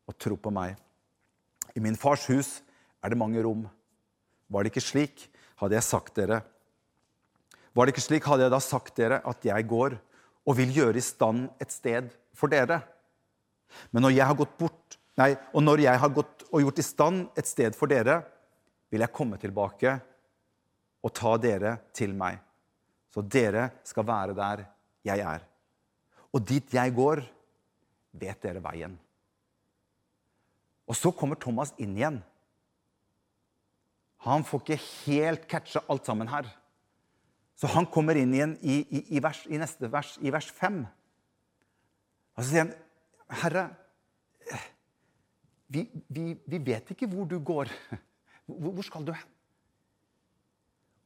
og 0.08 0.16
tro 0.22 0.38
på 0.40 0.52
meg. 0.54 0.78
I 1.76 1.82
min 1.84 1.98
fars 1.98 2.24
hus 2.30 2.60
er 3.04 3.12
det 3.12 3.20
mange 3.20 3.42
rom. 3.44 3.66
Var 4.48 4.62
det 4.62 4.72
ikke 4.72 4.86
slik, 4.86 5.26
hadde 5.60 5.76
jeg 5.76 5.84
sagt 5.84 6.16
dere. 6.16 6.40
Var 7.76 7.84
det 7.84 7.92
ikke 7.92 8.06
slik, 8.06 8.24
hadde 8.24 8.46
jeg 8.46 8.54
da 8.54 8.60
sagt 8.64 8.96
dere 8.96 9.20
at 9.28 9.44
jeg 9.44 9.68
går 9.68 9.98
og 10.46 10.56
vil 10.56 10.72
gjøre 10.72 10.96
i 10.96 11.04
stand 11.04 11.50
et 11.60 11.74
sted 11.74 12.08
for 12.36 12.48
dere. 12.48 12.80
Men 13.90 14.06
når 14.06 14.14
jeg 14.16 14.28
har 14.30 14.38
gått 14.38 14.54
bort, 14.56 14.96
nei, 15.16 15.31
og 15.52 15.62
når 15.64 15.85
jeg 15.87 16.00
har 16.02 16.12
gått 16.14 16.46
og 16.50 16.62
gjort 16.64 16.81
i 16.83 16.87
stand 16.87 17.38
et 17.38 17.48
sted 17.48 17.76
for 17.76 17.90
dere, 17.90 18.20
vil 18.92 19.02
jeg 19.02 19.14
komme 19.14 19.38
tilbake 19.40 19.94
og 21.02 21.14
ta 21.16 21.37
dere 21.40 21.79
til 21.96 22.14
meg 22.16 22.42
så 23.16 23.22
dere 23.24 23.70
skal 23.88 24.05
være 24.05 24.37
der 24.37 24.66
jeg 25.09 25.22
er. 25.24 25.44
Og 26.37 26.42
dit 26.44 26.74
jeg 26.76 26.92
går, 26.92 27.22
vet 28.12 28.42
dere 28.44 28.61
veien. 28.61 28.92
Og 30.85 30.98
så 30.98 31.14
kommer 31.16 31.40
Thomas 31.40 31.72
inn 31.81 31.94
igjen. 31.96 32.18
Han 34.29 34.44
får 34.44 34.61
ikke 34.66 34.79
helt 35.07 35.48
catcha 35.48 35.81
alt 35.88 36.05
sammen 36.05 36.29
her. 36.29 36.50
Så 37.57 37.70
han 37.72 37.88
kommer 37.88 38.20
inn 38.20 38.35
igjen 38.37 38.52
i, 38.61 38.83
i, 38.85 39.02
i, 39.16 39.22
vers, 39.24 39.46
i 39.48 39.57
neste 39.57 39.88
vers, 39.88 40.12
i 40.20 40.29
vers 40.35 40.50
5. 40.52 40.83
Og 42.37 42.44
så 42.44 42.48
sier 42.50 42.66
han, 42.66 42.74
'Herre, 43.33 43.64
vi, 45.72 45.87
vi, 46.09 46.35
vi 46.46 46.59
vet 46.62 46.92
ikke 46.94 47.09
hvor 47.11 47.29
du 47.29 47.38
går. 47.38 47.72
Hvor, 48.46 48.70
hvor 48.76 48.87
skal 48.87 49.02
du 49.02 49.11
hen?' 49.11 49.33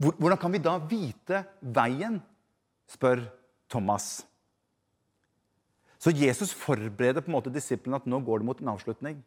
Hvordan 0.00 0.38
kan 0.40 0.52
vi 0.52 0.58
da 0.64 0.74
vite 0.80 1.38
veien? 1.60 2.18
spør 2.88 3.22
Thomas. 3.70 4.26
Så 6.00 6.10
Jesus 6.16 6.52
forbereder 6.56 7.20
på 7.20 7.30
en 7.30 7.36
måte 7.36 7.52
disiplene 7.52 8.00
at 8.00 8.08
nå 8.08 8.18
går 8.24 8.40
det 8.40 8.48
mot 8.48 8.60
en 8.60 8.72
avslutning. 8.72 9.20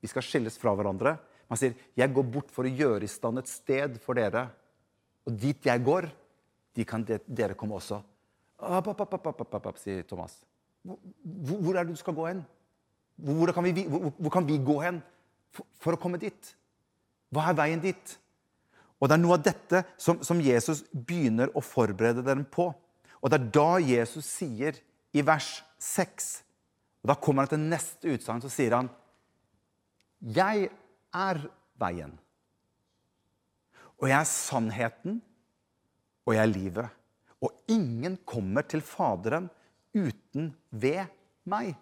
Vi 0.00 0.08
skal 0.08 0.22
skilles 0.22 0.58
fra 0.60 0.74
hverandre. 0.76 1.16
Han 1.48 1.56
sier, 1.56 1.74
'Jeg 1.96 2.14
går 2.14 2.22
bort 2.22 2.50
for 2.50 2.64
å 2.64 2.72
gjøre 2.72 3.04
i 3.04 3.08
stand 3.08 3.38
et 3.38 3.48
sted 3.48 4.00
for 4.00 4.14
dere.' 4.14 4.50
Og 5.26 5.36
dit 5.36 5.64
jeg 5.64 5.84
går, 5.84 6.08
de 6.74 6.84
kan 6.84 7.04
dere 7.04 7.54
komme 7.54 7.76
også. 7.76 8.02
App, 8.58 8.88
app, 8.88 9.12
app, 9.66 9.78
sier 9.78 10.02
Thomas. 10.02 10.44
Hvor, 10.84 11.76
er 11.76 11.84
det 11.84 11.92
du 11.92 12.00
skal 12.00 12.14
gå 12.14 12.26
hen? 12.26 12.44
Hvor 13.18 13.52
kan 13.54 13.66
vi, 13.66 13.84
hvor, 13.90 14.12
hvor 14.16 14.32
kan 14.32 14.46
vi 14.46 14.58
gå 14.62 14.78
hen 14.84 15.02
for, 15.54 15.66
for, 15.82 15.96
å 15.96 16.00
komme 16.00 16.20
dit? 16.22 16.54
Hva 17.34 17.50
er 17.50 17.58
veien 17.58 17.82
dit? 17.82 18.18
Og 18.98 19.08
Det 19.08 19.14
er 19.14 19.22
noe 19.22 19.38
av 19.38 19.46
dette 19.46 19.84
som, 19.98 20.22
som 20.26 20.40
Jesus 20.42 20.84
begynner 20.92 21.50
å 21.54 21.62
forberede 21.62 22.24
dem 22.26 22.44
på. 22.46 22.70
Og 23.18 23.30
Det 23.30 23.38
er 23.38 23.50
da 23.54 23.70
Jesus 23.82 24.26
sier 24.38 24.78
i 25.14 25.24
vers 25.26 25.58
6 25.82 26.28
og 27.02 27.10
Da 27.12 27.14
kommer 27.22 27.46
han 27.46 27.52
til 27.52 27.62
neste 27.70 28.14
utsagn, 28.14 28.42
så 28.42 28.50
sier 28.52 28.74
han 28.76 28.90
Jeg 30.18 30.70
er 31.14 31.42
veien. 31.78 32.16
Og 33.98 34.10
jeg 34.10 34.18
er 34.18 34.30
sannheten, 34.30 35.20
og 36.26 36.34
jeg 36.34 36.42
er 36.42 36.50
livet. 36.50 36.96
Og 37.42 37.54
ingen 37.70 38.18
kommer 38.26 38.66
til 38.66 38.82
Faderen 38.82 39.48
uten 39.94 40.52
ved 40.70 41.06
meg. 41.48 41.74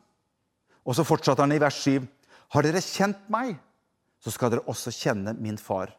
Og 0.87 0.95
så 0.95 1.05
fortsatte 1.07 1.43
han 1.43 1.55
i 1.55 1.61
vers 1.61 1.79
7. 1.83 2.07
Har 2.55 2.65
dere 2.67 2.83
kjent 2.85 3.27
meg, 3.33 3.57
så 4.23 4.33
skal 4.33 4.53
dere 4.53 4.67
også 4.71 4.93
kjenne 4.95 5.35
min 5.39 5.59
far. 5.59 5.91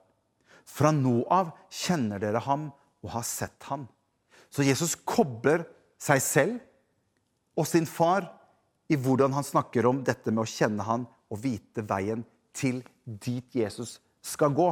Fra 0.68 0.94
nå 0.96 1.22
av 1.32 1.52
kjenner 1.72 2.22
dere 2.24 2.42
ham 2.44 2.70
og 3.04 3.12
har 3.14 3.26
sett 3.28 3.68
ham. 3.70 3.86
Så 4.50 4.66
Jesus 4.66 4.96
kobler 5.08 5.66
seg 6.00 6.24
selv 6.24 7.58
og 7.58 7.68
sin 7.68 7.88
far 7.90 8.30
i 8.88 8.96
hvordan 8.96 9.34
han 9.36 9.46
snakker 9.46 9.88
om 9.90 10.04
dette 10.08 10.32
med 10.32 10.46
å 10.46 10.50
kjenne 10.50 10.86
han 10.88 11.06
og 11.28 11.42
vite 11.44 11.84
veien 11.88 12.24
til 12.56 12.82
dit 13.04 13.56
Jesus 13.56 13.98
skal 14.24 14.54
gå. 14.56 14.70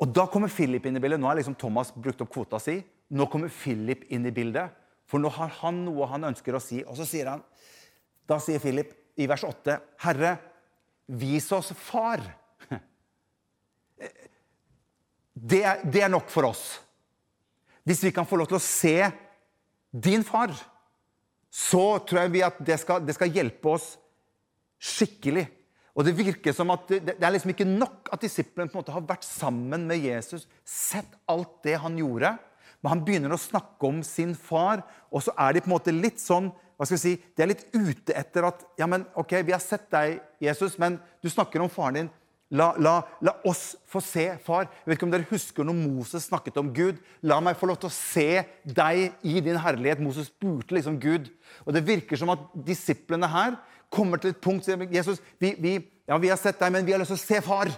Og 0.00 0.08
Da 0.16 0.26
kommer 0.32 0.48
Philip 0.48 0.86
inn 0.88 0.96
i 0.96 1.00
bildet. 1.00 1.20
Nå 1.20 1.28
har 1.28 1.36
liksom 1.36 1.56
Thomas 1.60 1.92
brukt 1.92 2.20
opp 2.24 2.32
kvota 2.32 2.60
si. 2.60 2.78
Nå 3.10 3.26
kommer 3.28 3.52
Philip 3.52 4.06
inn 4.14 4.24
i 4.26 4.32
bildet, 4.32 4.70
for 5.04 5.18
nå 5.18 5.28
har 5.34 5.50
han 5.60 5.80
noe 5.84 6.06
han 6.06 6.28
ønsker 6.28 6.54
å 6.54 6.62
si. 6.62 6.84
Og 6.86 6.94
så 6.96 7.06
sier 7.08 7.26
han, 7.26 7.42
Da 8.30 8.38
sier 8.38 8.62
Philip 8.62 8.94
i 9.18 9.26
vers 9.26 9.42
8.: 9.46 9.78
Herre, 10.04 10.36
vis 11.06 11.50
oss 11.52 11.72
Far. 11.74 12.22
Det 15.34 15.62
det 15.90 16.02
er 16.04 16.12
nok 16.12 16.28
for 16.30 16.46
oss. 16.50 16.64
Hvis 17.86 18.02
vi 18.04 18.12
kan 18.14 18.28
få 18.28 18.36
lov 18.36 18.50
til 18.50 18.58
å 18.58 18.62
se 18.62 19.10
din 19.90 20.22
far, 20.22 20.52
så 21.50 21.98
tror 22.06 22.20
jeg 22.22 22.32
vi 22.34 22.42
at 22.46 22.58
det 22.62 22.76
skal, 22.78 23.00
det 23.02 23.16
skal 23.16 23.32
hjelpe 23.34 23.72
oss 23.72 23.94
skikkelig. 24.78 25.48
Og 25.96 26.04
Det 26.06 26.14
virker 26.14 26.54
som 26.54 26.70
at 26.70 26.86
det, 26.88 27.16
det 27.18 27.24
er 27.26 27.34
liksom 27.34 27.50
ikke 27.50 27.66
nok 27.66 28.12
at 28.12 28.22
disiplene 28.22 28.70
på 28.70 28.78
en 28.78 28.82
måte 28.82 28.94
har 28.94 29.08
vært 29.08 29.26
sammen 29.26 29.88
med 29.88 30.04
Jesus, 30.04 30.46
sett 30.62 31.18
alt 31.26 31.58
det 31.66 31.80
han 31.82 31.98
gjorde, 31.98 32.36
men 32.80 32.92
han 32.94 33.02
begynner 33.04 33.34
å 33.34 33.40
snakke 33.40 33.88
om 33.88 34.04
sin 34.06 34.36
far, 34.38 34.84
og 35.10 35.24
så 35.24 35.34
er 35.34 35.56
de 35.56 35.64
på 35.64 35.68
en 35.68 35.74
måte 35.74 35.96
litt 35.96 36.22
sånn 36.22 36.52
hva 36.80 36.86
skal 36.88 36.96
vi 36.96 37.02
si, 37.02 37.10
De 37.36 37.44
er 37.44 37.50
litt 37.50 37.66
ute 37.74 38.14
etter 38.16 38.46
at 38.48 38.62
ja, 38.80 38.86
men 38.88 39.04
ok, 39.20 39.34
vi 39.44 39.52
har 39.52 39.60
sett 39.60 39.90
deg, 39.92 40.22
Jesus, 40.40 40.78
men 40.80 40.96
du 41.20 41.28
snakker 41.28 41.60
om 41.60 41.68
faren 41.68 41.98
din. 41.98 42.08
La, 42.56 42.70
la, 42.80 42.94
la, 43.22 43.34
oss 43.46 43.76
få 43.86 44.00
se, 44.02 44.24
far. 44.42 44.64
Jeg 44.64 44.88
vet 44.88 44.96
ikke 44.96 45.06
om 45.06 45.12
dere 45.12 45.28
husker 45.28 45.66
når 45.68 45.76
Moses 45.76 46.24
snakket 46.26 46.56
om 46.58 46.72
Gud. 46.74 46.96
La 47.22 47.36
meg 47.44 47.58
få 47.60 47.68
lov 47.68 47.78
til 47.82 47.90
å 47.90 47.94
se 47.94 48.24
deg 48.64 49.20
i 49.22 49.36
din 49.44 49.60
herlighet. 49.60 50.00
Moses 50.02 50.32
spurte 50.32 50.74
liksom 50.74 50.96
Gud. 51.02 51.28
Og 51.62 51.76
Det 51.76 51.84
virker 51.86 52.18
som 52.18 52.32
at 52.32 52.48
disiplene 52.66 53.28
her 53.30 53.60
kommer 53.92 54.18
til 54.22 54.32
et 54.32 54.42
punkt 54.42 54.64
sier 54.64 54.82
Jesus, 54.90 55.20
vi, 55.42 55.52
vi, 55.60 55.76
ja, 56.08 56.18
vi 56.18 56.32
har 56.32 56.40
sett 56.40 56.58
deg, 56.58 56.72
men 56.72 56.88
vi 56.88 56.96
har 56.96 57.02
lyst 57.02 57.12
til 57.12 57.20
å 57.20 57.22
se 57.22 57.44
far. 57.44 57.70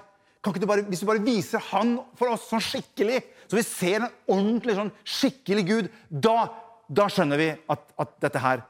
Kan 0.43 0.55
ikke 0.55 0.65
du 0.65 0.71
bare, 0.71 0.87
hvis 0.89 1.03
du 1.03 1.11
bare 1.11 1.27
viser 1.27 1.63
han 1.73 1.99
for 2.19 2.33
oss 2.33 2.49
sånn 2.51 2.63
skikkelig, 2.65 3.21
så 3.47 3.59
vi 3.59 3.67
ser 3.67 4.01
en 4.01 4.11
ordentlig 4.31 4.79
sånn 4.79 4.91
skikkelig 5.05 5.65
Gud, 5.69 5.91
da, 6.09 6.49
da 6.89 7.07
skjønner 7.13 7.41
vi 7.41 7.53
at, 7.53 7.85
at, 8.01 8.17
dette 8.25 8.43
her 8.43 8.65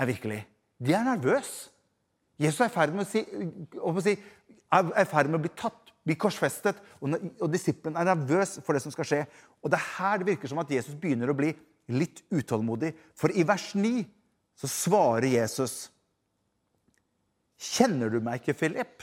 er 0.00 0.08
virkelig. 0.08 0.40
De 0.80 0.94
er 0.96 1.04
nervøse. 1.04 1.68
Jesus 2.40 2.62
er 2.64 2.70
i 2.70 2.72
ferd 2.72 2.94
med 2.96 3.04
å 3.04 3.08
si, 3.10 3.20
si 4.06 4.14
er 4.72 4.92
i 5.02 5.08
ferd 5.08 5.28
med 5.28 5.40
å 5.40 5.44
bli 5.44 5.52
tatt, 5.52 5.92
bli 6.08 6.16
korsfestet. 6.16 6.78
Og, 7.00 7.18
og 7.36 7.50
disippelen 7.52 7.98
er 8.00 8.08
nervøs 8.08 8.58
for 8.64 8.76
det 8.76 8.82
som 8.84 8.94
skal 8.94 9.08
skje. 9.08 9.20
Og 9.60 9.72
det 9.72 9.76
er 9.76 9.90
her 9.98 10.20
det 10.22 10.30
virker 10.30 10.52
som 10.52 10.62
at 10.62 10.72
Jesus 10.72 10.96
begynner 10.96 11.32
å 11.32 11.36
bli 11.36 11.52
litt 11.92 12.22
utålmodig. 12.32 12.94
For 13.18 13.34
i 13.34 13.44
vers 13.44 13.72
9 13.76 14.06
så 14.60 14.70
svarer 14.70 15.28
Jesus 15.30 15.88
Kjenner 17.60 18.08
du 18.08 18.22
meg 18.24 18.40
ikke, 18.40 18.54
Philip? 18.56 19.02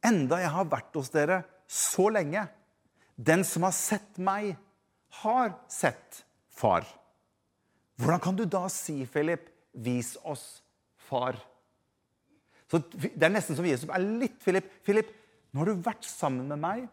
Enda 0.00 0.38
jeg 0.40 0.48
har 0.54 0.68
vært 0.72 0.94
hos 0.96 1.10
dere 1.12 1.42
så 1.68 2.06
lenge. 2.08 2.46
Den 3.16 3.44
som 3.44 3.66
har 3.66 3.74
sett 3.76 4.16
meg, 4.16 4.54
har 5.20 5.52
sett 5.68 6.22
far. 6.48 6.86
Hvordan 8.00 8.22
kan 8.24 8.38
du 8.38 8.46
da 8.48 8.62
si, 8.72 9.02
Philip, 9.12 9.44
vis 9.76 10.14
oss 10.24 10.62
far? 11.08 11.38
Så 12.70 12.80
Det 12.90 13.22
er 13.22 13.32
nesten 13.32 13.56
som 13.58 13.66
Jesus 13.66 13.88
er 13.88 14.02
litt 14.02 14.38
Philip. 14.42 14.66
Philip, 14.84 15.10
nå 15.52 15.62
har 15.62 15.70
du 15.70 15.84
vært 15.86 16.06
sammen 16.08 16.48
med 16.50 16.60
meg 16.62 16.86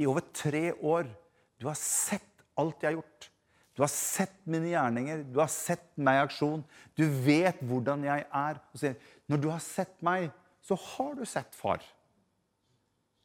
i 0.00 0.06
over 0.08 0.24
tre 0.32 0.72
år. 0.72 1.08
Du 1.60 1.66
har 1.68 1.76
sett 1.78 2.24
alt 2.58 2.80
jeg 2.82 2.92
har 2.92 3.00
gjort. 3.00 3.28
Du 3.78 3.84
har 3.84 3.92
sett 3.92 4.34
mine 4.50 4.72
gjerninger, 4.72 5.20
du 5.30 5.36
har 5.38 5.50
sett 5.52 5.86
meg 5.94 6.16
i 6.16 6.24
aksjon. 6.24 6.64
Du 6.98 7.04
vet 7.22 7.60
hvordan 7.62 8.02
jeg 8.08 8.24
er. 8.26 8.58
Og 8.74 8.80
sier, 8.80 8.96
når 9.30 9.42
du 9.44 9.46
har 9.52 9.62
sett 9.62 9.94
meg, 10.02 10.32
så 10.66 10.74
har 10.74 11.12
du 11.14 11.22
sett 11.28 11.54
far. 11.54 11.84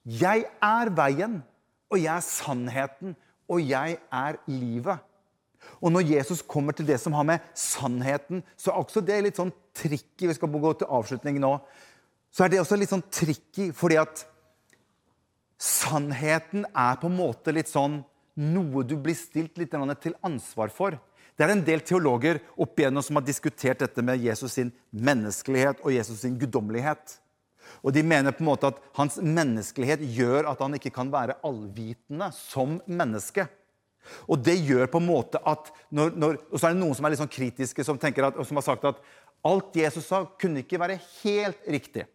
Jeg 0.06 0.46
er 0.46 0.92
veien, 0.94 1.40
og 1.90 1.98
jeg 1.98 2.12
er 2.14 2.28
sannheten, 2.28 3.16
og 3.50 3.64
jeg 3.66 3.98
er 4.14 4.38
livet. 4.52 5.02
Og 5.84 5.92
når 5.92 6.10
Jesus 6.16 6.42
kommer 6.42 6.76
til 6.76 6.88
det 6.88 7.00
som 7.02 7.16
har 7.18 7.26
med 7.28 7.44
sannheten, 7.58 8.44
så 8.58 8.72
er 8.72 8.80
også 8.80 9.04
det 9.04 9.22
litt 9.24 9.40
sånn 9.40 9.52
tricky. 9.76 10.30
Vi 10.30 10.38
skal 10.38 10.52
gå 10.54 10.78
til 10.80 10.92
avslutning 11.00 11.42
nå 11.44 11.58
så 12.34 12.46
er 12.46 12.50
det 12.50 12.64
også 12.64 12.78
litt 12.82 12.90
sånn 12.90 13.06
tricky, 13.14 13.70
fordi 13.78 14.00
at 14.02 14.26
sannheten 15.62 16.66
er 16.66 16.98
på 17.00 17.10
en 17.10 17.18
måte 17.20 17.54
litt 17.54 17.70
sånn 17.70 18.02
noe 18.42 18.82
du 18.90 18.96
blir 18.98 19.16
stilt 19.18 19.60
litt 19.62 19.76
til 20.02 20.16
ansvar 20.26 20.74
for. 20.74 20.98
Det 21.38 21.46
er 21.46 21.54
en 21.54 21.66
del 21.66 21.84
teologer 21.86 22.40
opp 22.62 22.80
igjennom 22.80 23.06
som 23.06 23.20
har 23.20 23.26
diskutert 23.26 23.84
dette 23.86 24.02
med 24.06 24.22
Jesus 24.22 24.58
sin 24.58 24.72
menneskelighet 24.90 25.82
og 25.86 25.94
Jesus 25.94 26.24
sin 26.26 26.40
guddommelighet. 26.42 27.20
Og 27.86 27.94
De 27.94 28.02
mener 28.02 28.34
på 28.34 28.42
en 28.42 28.50
måte 28.50 28.74
at 28.74 28.82
hans 28.98 29.20
menneskelighet 29.22 30.02
gjør 30.18 30.50
at 30.50 30.62
han 30.62 30.74
ikke 30.78 30.94
kan 30.94 31.14
være 31.14 31.38
allvitende 31.46 32.32
som 32.34 32.80
menneske. 32.90 33.46
Og 34.28 34.42
det 34.44 34.58
gjør 34.62 34.90
på 34.92 35.02
en 35.02 35.10
måte 35.10 35.42
at 35.50 35.72
når, 35.94 36.16
når, 36.18 36.40
Og 36.52 36.58
så 36.60 36.70
er 36.70 36.76
det 36.76 36.82
noen 36.82 36.98
som 36.98 37.06
er 37.06 37.14
litt 37.14 37.22
sånn 37.22 37.32
kritiske, 37.32 37.86
som, 37.86 38.00
at, 38.00 38.42
som 38.48 38.60
har 38.60 38.66
sagt 38.66 38.90
at 38.90 39.04
alt 39.44 39.76
Jesus 39.76 40.08
sa, 40.08 40.24
kunne 40.40 40.64
ikke 40.64 40.80
være 40.80 41.00
helt 41.22 41.72
riktig. 41.76 42.08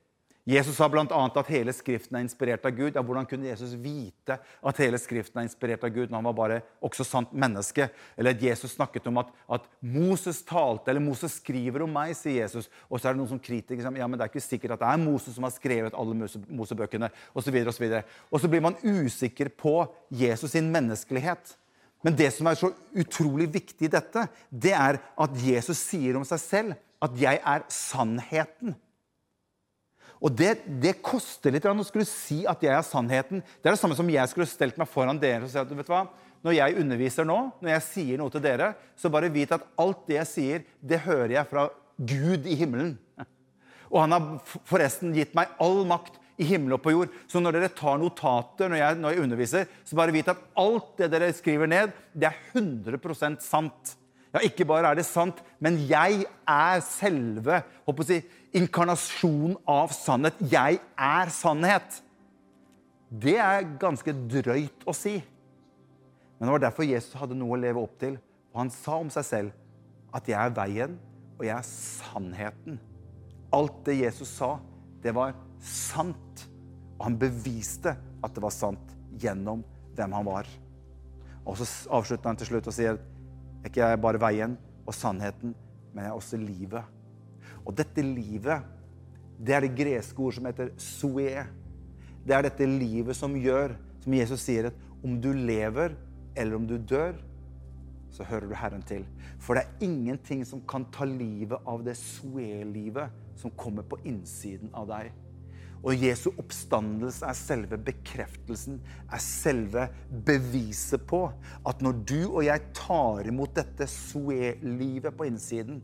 Jesus 0.48 0.79
sa 0.79 0.87
bl.a. 0.88 1.05
at 1.12 1.51
hele 1.53 1.74
Skriften 1.77 2.16
er 2.16 2.22
inspirert 2.24 2.64
av 2.64 2.72
Gud. 2.72 2.94
Ja, 2.96 3.03
Hvordan 3.05 3.27
kunne 3.29 3.51
Jesus 3.51 3.74
vite 3.77 4.38
at 4.40 4.79
hele 4.81 4.96
Skriften 4.96 5.42
er 5.42 5.44
inspirert 5.44 5.83
av 5.85 5.92
Gud 5.92 6.09
når 6.09 6.16
han 6.16 6.29
var 6.31 6.37
bare 6.38 6.57
også 6.88 7.05
sant 7.05 7.35
menneske? 7.37 7.90
Eller 8.16 8.33
at 8.33 8.44
Jesus 8.46 8.72
snakket 8.72 9.11
om 9.11 9.20
at, 9.20 9.29
at 9.59 9.66
Moses 9.85 10.40
talte, 10.48 10.88
eller 10.88 11.05
Moses 11.05 11.37
skriver 11.42 11.85
om 11.85 11.92
meg, 11.92 12.14
sier 12.16 12.46
Jesus. 12.46 12.70
Og 12.88 12.96
så 12.96 13.11
er 13.11 13.18
det 13.18 13.20
noen 13.20 13.35
som 13.35 13.42
kritiker 13.44 13.85
som 13.85 14.01
ja, 14.01 14.09
men 14.09 14.16
det 14.16 14.24
er 14.24 14.33
ikke 14.33 14.46
sikkert 14.46 14.79
at 14.79 14.87
det 14.87 14.88
er 14.94 15.05
Moses 15.05 15.37
som 15.37 15.44
har 15.44 15.53
skrevet 15.53 16.01
alle 16.01 16.33
Mosebøkene. 16.48 17.12
Og 17.37 17.44
så, 17.44 17.53
videre, 17.53 17.74
og, 17.74 17.77
så, 17.77 18.24
og 18.33 18.40
så 18.40 18.48
blir 18.48 18.64
man 18.64 18.81
usikker 18.81 19.53
på 19.53 19.83
Jesus 20.09 20.57
sin 20.57 20.72
menneskelighet. 20.72 21.59
Men 22.06 22.16
det 22.18 22.30
som 22.34 22.46
er 22.46 22.58
så 22.58 22.70
utrolig 22.94 23.48
viktig 23.50 23.88
i 23.88 23.92
dette, 23.92 24.26
det 24.50 24.74
er 24.76 25.00
at 25.02 25.40
Jesus 25.42 25.80
sier 25.80 26.18
om 26.18 26.26
seg 26.26 26.42
selv 26.42 26.76
at 27.02 27.14
'jeg 27.14 27.40
er 27.42 27.64
sannheten'. 27.68 28.76
Og 30.18 30.34
det, 30.34 30.64
det, 30.82 30.98
koster 31.02 31.54
litt 31.54 31.66
å 31.68 31.74
skulle 31.87 32.06
si 32.08 32.44
at 32.48 32.62
jeg 32.62 32.74
er 32.74 32.82
sannheten. 32.82 33.40
Det 33.62 33.70
er 33.70 33.76
det 33.76 33.78
samme 33.78 33.94
som 33.94 34.08
jeg 34.11 34.30
skulle 34.30 34.50
stelt 34.50 34.78
meg 34.78 34.90
foran 34.90 35.18
dere 35.18 35.46
og 35.46 35.50
si 35.52 35.61
at 35.61 35.70
vet 35.70 35.87
du 35.87 35.92
hva, 35.92 36.08
når 36.42 36.56
jeg 36.58 36.78
underviser 36.82 37.26
nå, 37.26 37.38
når 37.62 37.70
jeg 37.70 37.87
sier 37.87 38.18
noe 38.18 38.30
til 38.30 38.42
dere, 38.42 38.72
så 38.98 39.11
bare 39.11 39.30
vit 39.30 39.52
at 39.54 39.66
alt 39.78 40.06
det 40.11 40.18
jeg 40.18 40.30
sier, 40.32 40.64
det 40.82 41.02
hører 41.06 41.37
jeg 41.38 41.50
fra 41.50 41.68
Gud 41.98 42.46
i 42.46 42.56
himmelen. 42.58 42.98
Og 43.90 44.02
han 44.04 44.14
har 44.14 44.58
forresten 44.68 45.14
gitt 45.16 45.34
meg 45.38 45.54
all 45.62 45.84
makt 45.88 46.18
i 46.38 46.46
himmel 46.46 46.77
og 46.77 46.83
på 46.85 46.94
jord. 46.94 47.14
Så 47.31 47.42
når 47.42 47.57
dere 47.57 47.70
tar 47.74 47.98
notater 48.01 48.70
når 48.70 48.81
jeg, 48.81 48.98
når 49.03 49.14
jeg 49.14 49.24
underviser, 49.27 49.70
så 49.85 49.98
bare 49.98 50.14
vit 50.14 50.31
at 50.31 50.42
alt 50.59 50.92
det 51.01 51.11
dere 51.12 51.33
skriver 51.35 51.70
ned, 51.70 51.94
det 52.14 52.31
er 52.31 52.42
100% 52.55 53.42
sant. 53.44 53.94
Ja, 54.35 54.42
ikke 54.44 54.66
bare 54.68 54.90
er 54.90 54.98
det 54.98 55.07
sant, 55.09 55.40
men 55.64 55.79
jeg 55.88 56.27
er 56.48 56.83
selve 56.85 57.62
håper 57.88 58.07
si, 58.07 58.20
inkarnasjonen 58.57 59.57
av 59.68 59.94
sannhet. 59.96 60.37
Jeg 60.53 60.79
er 60.94 61.33
sannhet. 61.33 62.03
Det 63.09 63.38
er 63.40 63.66
ganske 63.81 64.12
drøyt 64.29 64.85
å 64.88 64.94
si. 64.96 65.16
Men 66.38 66.46
det 66.46 66.55
var 66.55 66.66
derfor 66.68 66.87
Jesus 66.87 67.16
hadde 67.18 67.38
noe 67.38 67.57
å 67.57 67.61
leve 67.61 67.83
opp 67.83 67.96
til. 68.01 68.18
Og 68.53 68.61
han 68.62 68.72
sa 68.72 68.98
om 69.01 69.09
seg 69.11 69.24
selv 69.27 70.14
at 70.14 70.29
'jeg 70.29 70.38
er 70.38 70.55
veien, 70.55 70.98
og 71.38 71.44
jeg 71.44 71.57
er 71.57 71.66
sannheten'. 71.66 72.79
Alt 73.53 73.85
det 73.85 74.01
Jesus 74.01 74.29
sa, 74.29 74.59
det 75.03 75.14
var 75.14 75.35
sant. 75.61 76.47
Og 76.99 77.07
han 77.07 77.18
beviste 77.21 77.94
at 77.94 78.35
det 78.35 78.42
var 78.42 78.55
sant 78.55 78.94
gjennom 79.18 79.62
hvem 79.97 80.14
han 80.16 80.27
var. 80.27 80.49
Og 81.49 81.59
så 81.59 81.68
avslutter 81.94 82.31
han 82.31 82.38
til 82.38 82.51
slutt 82.53 82.68
og 82.68 82.77
sier 82.77 82.99
ikke 83.66 83.83
jeg 83.83 84.01
bare 84.03 84.21
veien 84.23 84.57
og 84.87 84.94
sannheten, 84.94 85.55
men 85.92 86.05
jeg 86.05 86.12
er 86.12 86.18
også 86.18 86.40
livet. 86.40 86.83
Og 87.64 87.75
dette 87.77 88.03
livet, 88.05 88.64
det 89.38 89.55
er 89.55 89.64
det 89.64 89.77
greske 89.79 90.23
ord 90.23 90.37
som 90.37 90.49
heter 90.49 90.73
soe. 90.81 91.44
Det 92.25 92.35
er 92.35 92.44
dette 92.47 92.68
livet 92.68 93.16
som 93.16 93.37
gjør, 93.37 93.75
som 94.03 94.14
Jesus 94.14 94.44
sier, 94.44 94.71
at 94.71 95.05
om 95.05 95.18
du 95.23 95.31
lever 95.33 95.94
eller 96.38 96.59
om 96.59 96.66
du 96.68 96.77
dør, 96.79 97.16
så 98.14 98.25
hører 98.25 98.49
du 98.49 98.55
Herren 98.57 98.83
til. 98.83 99.05
For 99.38 99.55
det 99.55 99.64
er 99.64 99.87
ingenting 99.87 100.44
som 100.49 100.62
kan 100.68 100.87
ta 100.94 101.07
livet 101.09 101.61
av 101.68 101.85
det 101.87 101.97
soe-livet 101.99 103.14
som 103.38 103.53
kommer 103.59 103.85
på 103.87 104.01
innsiden 104.09 104.73
av 104.75 104.88
deg. 104.90 105.12
Og 105.87 105.95
Jesu 105.95 106.31
oppstandelse 106.33 107.27
er 107.27 107.37
selve 107.38 107.79
bekreftelsen, 107.87 108.81
er 109.07 109.23
selve 109.23 109.87
beviset 110.27 111.05
på 111.07 111.25
at 111.69 111.85
når 111.85 112.01
du 112.03 112.21
og 112.27 112.43
jeg 112.49 112.64
tar 112.77 113.29
imot 113.31 113.55
dette 113.59 113.87
Zoe-livet 113.91 115.14
på 115.14 115.29
innsiden, 115.29 115.79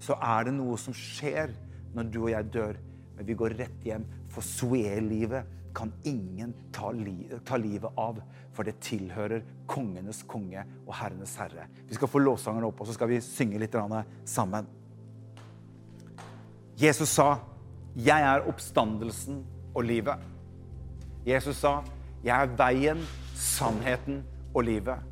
så 0.00 0.16
er 0.22 0.46
det 0.48 0.54
noe 0.56 0.78
som 0.80 0.94
skjer 0.96 1.52
når 1.96 2.12
du 2.14 2.20
og 2.22 2.30
jeg 2.32 2.52
dør. 2.54 2.78
Men 3.18 3.26
vi 3.26 3.36
går 3.36 3.58
rett 3.58 3.82
hjem, 3.84 4.06
for 4.30 4.46
Zoe-livet 4.46 5.58
kan 5.74 5.92
ingen 6.06 6.54
ta, 6.74 6.90
li 6.94 7.28
ta, 7.46 7.58
livet 7.60 7.98
av, 7.98 8.18
for 8.54 8.66
det 8.66 8.78
tilhører 8.82 9.44
kongenes 9.70 10.22
konge 10.30 10.62
og 10.86 10.94
herrenes 10.98 11.36
herre. 11.38 11.66
Vi 11.86 11.98
skal 11.98 12.10
få 12.10 12.22
lovsangerne 12.22 12.70
opp, 12.70 12.82
og 12.82 12.90
så 12.90 12.96
skal 12.96 13.10
vi 13.10 13.20
synge 13.22 13.60
litt 13.62 13.76
sammen. 14.26 14.66
Jesus 16.80 17.12
sa 17.12 17.34
'Jeg 17.96 18.22
er 18.22 18.46
oppstandelsen 18.48 19.44
og 19.74 19.84
livet'. 19.84 20.22
Jesus 21.26 21.56
sa 21.56 21.82
'Jeg 22.24 22.42
er 22.42 22.56
veien, 22.56 22.98
sannheten 23.34 24.22
og 24.54 24.64
livet'. 24.64 25.02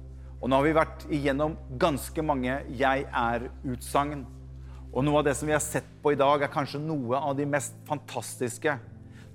Og 0.41 0.49
nå 0.49 0.57
har 0.57 0.63
vi 0.63 0.75
vært 0.77 1.07
igjennom 1.11 1.57
ganske 1.79 2.23
mange 2.23 2.63
'jeg 2.71 3.07
er'-utsagn. 3.13 4.25
Og 4.93 5.05
noe 5.05 5.19
av 5.19 5.25
det 5.25 5.37
som 5.37 5.47
vi 5.47 5.53
har 5.53 5.61
sett 5.61 5.85
på 6.03 6.13
i 6.13 6.15
dag, 6.15 6.43
er 6.43 6.49
kanskje 6.49 6.81
noe 6.81 7.17
av 7.17 7.37
de 7.37 7.45
mest 7.45 7.75
fantastiske. 7.87 8.79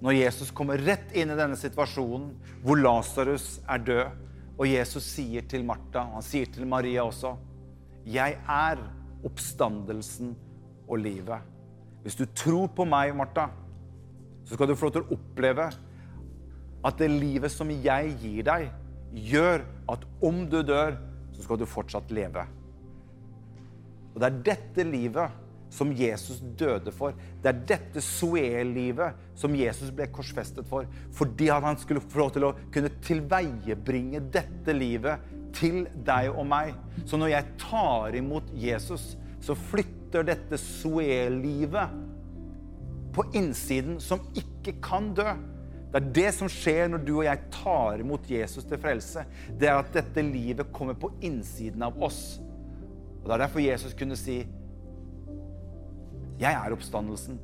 Når 0.01 0.11
Jesus 0.11 0.51
kommer 0.51 0.77
rett 0.77 1.11
inn 1.13 1.31
i 1.31 1.35
denne 1.35 1.55
situasjonen 1.55 2.33
hvor 2.63 2.79
Lasarus 2.79 3.59
er 3.69 3.77
død, 3.77 4.07
og 4.57 4.67
Jesus 4.67 5.03
sier 5.03 5.41
til 5.41 5.63
Martha, 5.65 6.07
og 6.07 6.13
han 6.13 6.21
sier 6.21 6.45
til 6.45 6.65
Maria 6.65 7.03
også, 7.03 7.37
'Jeg 8.05 8.37
er 8.47 8.77
oppstandelsen 9.23 10.35
og 10.87 10.97
livet'. 10.97 11.52
Hvis 12.03 12.17
du 12.19 12.25
tror 12.35 12.67
på 12.75 12.85
meg, 12.87 13.13
Martha, 13.15 13.47
så 14.43 14.57
skal 14.57 14.69
du 14.69 14.75
få 14.75 14.89
lov 14.89 14.95
til 14.97 15.05
å 15.05 15.17
oppleve 15.17 15.69
at 16.83 16.99
det 16.99 17.07
livet 17.11 17.51
som 17.51 17.69
jeg 17.71 18.15
gir 18.19 18.43
deg, 18.47 18.67
gjør 19.13 19.63
at 19.93 20.03
om 20.25 20.43
du 20.49 20.59
dør, 20.65 20.97
så 21.33 21.45
skal 21.45 21.61
du 21.61 21.69
fortsatt 21.69 22.11
leve. 22.13 22.43
Og 24.13 24.19
det 24.21 24.29
er 24.29 24.43
dette 24.51 24.85
livet 24.85 25.39
som 25.73 25.89
Jesus 25.95 26.41
døde 26.59 26.91
for. 26.93 27.15
Det 27.41 27.49
er 27.49 27.63
dette 27.71 28.03
Zoe-livet 28.03 29.17
som 29.39 29.55
Jesus 29.57 29.89
ble 29.95 30.05
korsfestet 30.13 30.67
for. 30.69 30.85
Fordi 31.15 31.49
han 31.49 31.79
skulle 31.81 32.03
få 32.03 32.21
lov 32.21 32.33
til 32.35 32.45
å 32.45 32.53
kunne 32.73 32.93
tilveiebringe 33.05 34.21
dette 34.33 34.75
livet 34.75 35.23
til 35.57 35.83
deg 36.05 36.29
og 36.33 36.45
meg. 36.49 36.75
Så 37.09 37.17
når 37.17 37.33
jeg 37.33 37.57
tar 37.63 38.17
imot 38.19 38.53
Jesus, 38.53 39.13
så 39.41 39.57
flytter 39.71 40.02
dette 40.21 40.57
Zoe-livet 40.61 41.89
på 43.13 43.25
innsiden 43.33 43.99
som 44.01 44.21
ikke 44.37 44.75
kan 44.83 45.13
dø. 45.17 45.33
Det 45.93 45.99
er 45.99 46.13
det 46.15 46.29
som 46.33 46.49
skjer 46.49 46.87
når 46.89 47.03
du 47.05 47.11
og 47.19 47.25
jeg 47.27 47.49
tar 47.53 48.01
imot 48.01 48.29
Jesus 48.29 48.65
til 48.65 48.79
frelse. 48.81 49.25
Det 49.57 49.69
er 49.69 49.77
at 49.77 49.93
dette 49.93 50.23
livet 50.25 50.71
kommer 50.73 50.97
på 50.97 51.11
innsiden 51.21 51.85
av 51.85 51.99
oss. 52.01 52.39
Og 53.21 53.27
Det 53.29 53.33
er 53.35 53.43
derfor 53.45 53.59
Jesus 53.59 53.93
kunne 53.93 54.15
si, 54.17 54.47
'Jeg 56.39 56.53
er 56.53 56.71
oppstandelsen'. 56.71 57.37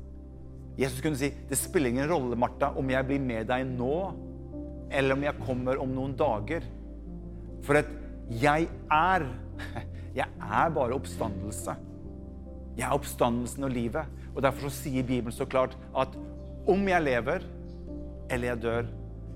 Jesus 0.78 1.00
kunne 1.00 1.16
si, 1.16 1.30
'Det 1.30 1.58
spiller 1.58 1.88
ingen 1.88 2.10
rolle, 2.10 2.36
Martha, 2.36 2.76
om 2.76 2.90
jeg 2.90 3.06
blir 3.06 3.20
med 3.20 3.46
deg 3.46 3.66
nå, 3.66 4.12
eller 4.90 5.14
om 5.14 5.22
jeg 5.22 5.34
kommer 5.46 5.76
om 5.78 5.88
noen 5.88 6.16
dager'. 6.16 6.64
For 7.62 7.74
at 7.74 7.86
jeg 8.30 8.68
er 8.90 9.26
Jeg 10.14 10.26
er 10.40 10.70
bare 10.70 10.94
oppstandelse. 10.94 11.76
Jeg 12.80 12.88
er 12.88 12.96
oppstandelsen 12.96 13.66
og 13.66 13.74
livet. 13.74 14.20
Og 14.32 14.42
Derfor 14.44 14.68
så 14.70 14.86
sier 14.86 15.04
Bibelen 15.04 15.34
så 15.36 15.44
klart 15.44 15.76
at 15.98 16.14
om 16.70 16.86
jeg 16.88 17.04
lever 17.04 17.44
eller 18.30 18.52
jeg 18.52 18.62
dør, 18.62 18.88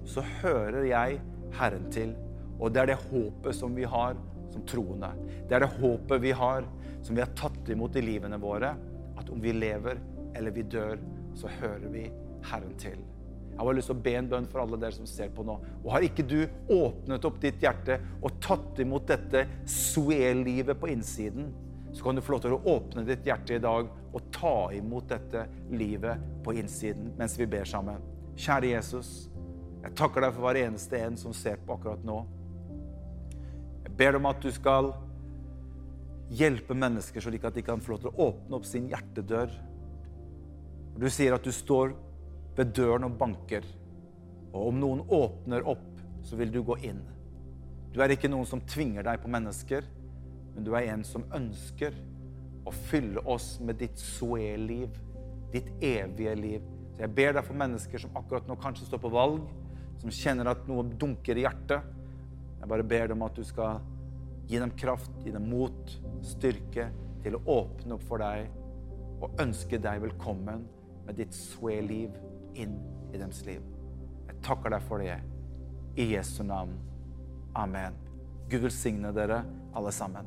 så 0.09 0.24
hører 0.40 0.85
jeg 0.88 1.18
Herren 1.59 1.90
til. 1.92 2.14
Og 2.57 2.72
det 2.72 2.83
er 2.83 2.92
det 2.92 3.02
håpet 3.11 3.57
som 3.57 3.74
vi 3.76 3.85
har 3.85 4.16
som 4.52 4.64
troende. 4.68 5.11
Det 5.48 5.57
er 5.57 5.64
det 5.64 5.74
håpet 5.80 6.22
vi 6.22 6.33
har 6.37 6.64
som 7.04 7.16
vi 7.16 7.20
har 7.20 7.33
tatt 7.37 7.68
imot 7.68 7.96
i 8.00 8.04
livene 8.04 8.38
våre. 8.40 8.70
At 9.20 9.28
om 9.33 9.42
vi 9.42 9.52
lever 9.52 10.00
eller 10.35 10.54
vi 10.54 10.64
dør, 10.64 11.02
så 11.37 11.50
hører 11.61 11.90
vi 11.92 12.07
Herren 12.48 12.78
til. 12.80 13.02
Jeg 13.54 13.62
har 13.62 13.76
lyst 13.76 13.90
til 13.90 13.94
å 13.94 14.04
be 14.07 14.14
en 14.18 14.28
bønn 14.30 14.46
for 14.50 14.64
alle 14.64 14.78
dere 14.83 14.96
som 14.96 15.07
ser 15.07 15.28
på 15.35 15.44
nå. 15.46 15.54
Og 15.85 15.92
har 15.94 16.07
ikke 16.07 16.24
du 16.26 16.40
åpnet 16.74 17.26
opp 17.28 17.37
ditt 17.42 17.61
hjerte 17.62 18.00
og 18.20 18.40
tatt 18.42 18.80
imot 18.83 19.07
dette 19.11 19.44
suel-livet 19.70 20.80
på 20.80 20.90
innsiden, 20.90 21.52
så 21.94 22.04
kan 22.04 22.16
du 22.16 22.22
få 22.22 22.35
lov 22.35 22.42
til 22.42 22.57
å 22.57 22.62
åpne 22.74 23.04
ditt 23.07 23.26
hjerte 23.26 23.54
i 23.54 23.62
dag 23.62 23.87
og 23.87 24.30
ta 24.35 24.72
imot 24.74 25.07
dette 25.12 25.44
livet 25.70 26.22
på 26.42 26.57
innsiden 26.59 27.12
mens 27.18 27.37
vi 27.38 27.46
ber 27.50 27.68
sammen. 27.70 28.02
Kjære 28.35 28.72
Jesus, 28.72 29.11
jeg 29.85 29.94
takker 29.94 30.24
deg 30.24 30.35
for 30.35 30.48
hver 30.48 30.59
eneste 30.64 30.98
en 30.98 31.18
som 31.20 31.35
ser 31.37 31.62
på 31.62 31.76
akkurat 31.76 32.02
nå. 32.07 32.18
Jeg 33.85 33.94
ber 33.94 34.16
deg 34.16 34.20
om 34.20 34.30
at 34.33 34.42
du 34.42 34.50
skal 34.54 34.90
hjelpe 36.35 36.74
mennesker 36.74 37.22
slik 37.22 37.46
at 37.46 37.54
de 37.54 37.62
kan 37.62 37.83
få 37.85 37.94
lov 37.94 38.02
til 38.02 38.11
å 38.11 38.28
åpne 38.30 38.59
opp 38.59 38.66
sin 38.66 38.90
hjertedør. 38.90 39.54
Du 40.98 41.07
sier 41.12 41.37
at 41.37 41.46
du 41.46 41.54
står 41.54 41.94
ved 42.59 42.74
døren 42.74 43.07
og 43.07 43.18
banker, 43.18 43.66
og 44.54 44.70
om 44.70 44.80
noen 44.83 45.02
åpner 45.14 45.66
opp, 45.66 45.90
så 46.26 46.38
vil 46.38 46.50
du 46.54 46.62
gå 46.66 46.78
inn. 46.87 47.02
Du 47.94 48.00
er 48.02 48.11
ikke 48.14 48.30
noen 48.30 48.46
som 48.48 48.62
tvinger 48.66 49.07
deg 49.07 49.22
på 49.22 49.30
mennesker 49.30 49.87
men 50.55 50.67
du 50.67 50.73
er 50.75 50.90
en 50.93 51.05
som 51.07 51.27
ønsker 51.35 51.97
å 52.64 52.73
fylle 52.88 53.23
oss 53.29 53.59
med 53.61 53.79
ditt 53.83 53.99
soe-liv, 54.01 54.93
ditt 55.53 55.71
evige 55.85 56.35
liv. 56.38 56.69
Så 56.95 57.05
jeg 57.05 57.14
ber 57.17 57.35
deg 57.37 57.47
for 57.47 57.59
mennesker 57.59 58.01
som 58.01 58.14
akkurat 58.19 58.47
nå 58.49 58.57
kanskje 58.62 58.88
står 58.88 59.03
på 59.03 59.12
valg, 59.14 59.49
som 60.01 60.12
kjenner 60.14 60.53
at 60.53 60.64
noe 60.69 60.87
dunker 61.01 61.38
i 61.38 61.45
hjertet. 61.45 61.85
Jeg 62.61 62.71
bare 62.71 62.87
ber 62.87 63.11
dem 63.12 63.25
at 63.27 63.37
du 63.37 63.45
skal 63.47 63.83
gi 64.49 64.61
dem 64.61 64.73
kraft, 64.79 65.12
gi 65.25 65.33
dem 65.35 65.49
mot, 65.51 65.97
styrke 66.25 66.90
til 67.25 67.38
å 67.38 67.43
åpne 67.59 67.97
opp 67.97 68.05
for 68.09 68.23
deg 68.23 68.49
og 69.25 69.40
ønske 69.40 69.81
deg 69.81 70.03
velkommen 70.05 70.64
med 71.05 71.19
ditt 71.21 71.35
soe-liv 71.37 72.12
inn 72.61 72.77
i 73.12 73.19
deres 73.19 73.43
liv. 73.49 73.62
Jeg 74.29 74.40
takker 74.45 74.75
deg 74.75 74.87
for 74.88 75.05
det. 75.05 75.19
I 76.01 76.09
Jesu 76.14 76.43
navn. 76.47 76.75
Amen. 77.55 77.95
Gud 78.51 78.67
velsigne 78.67 79.12
dere 79.14 79.45
alle 79.75 79.93
sammen. 79.95 80.27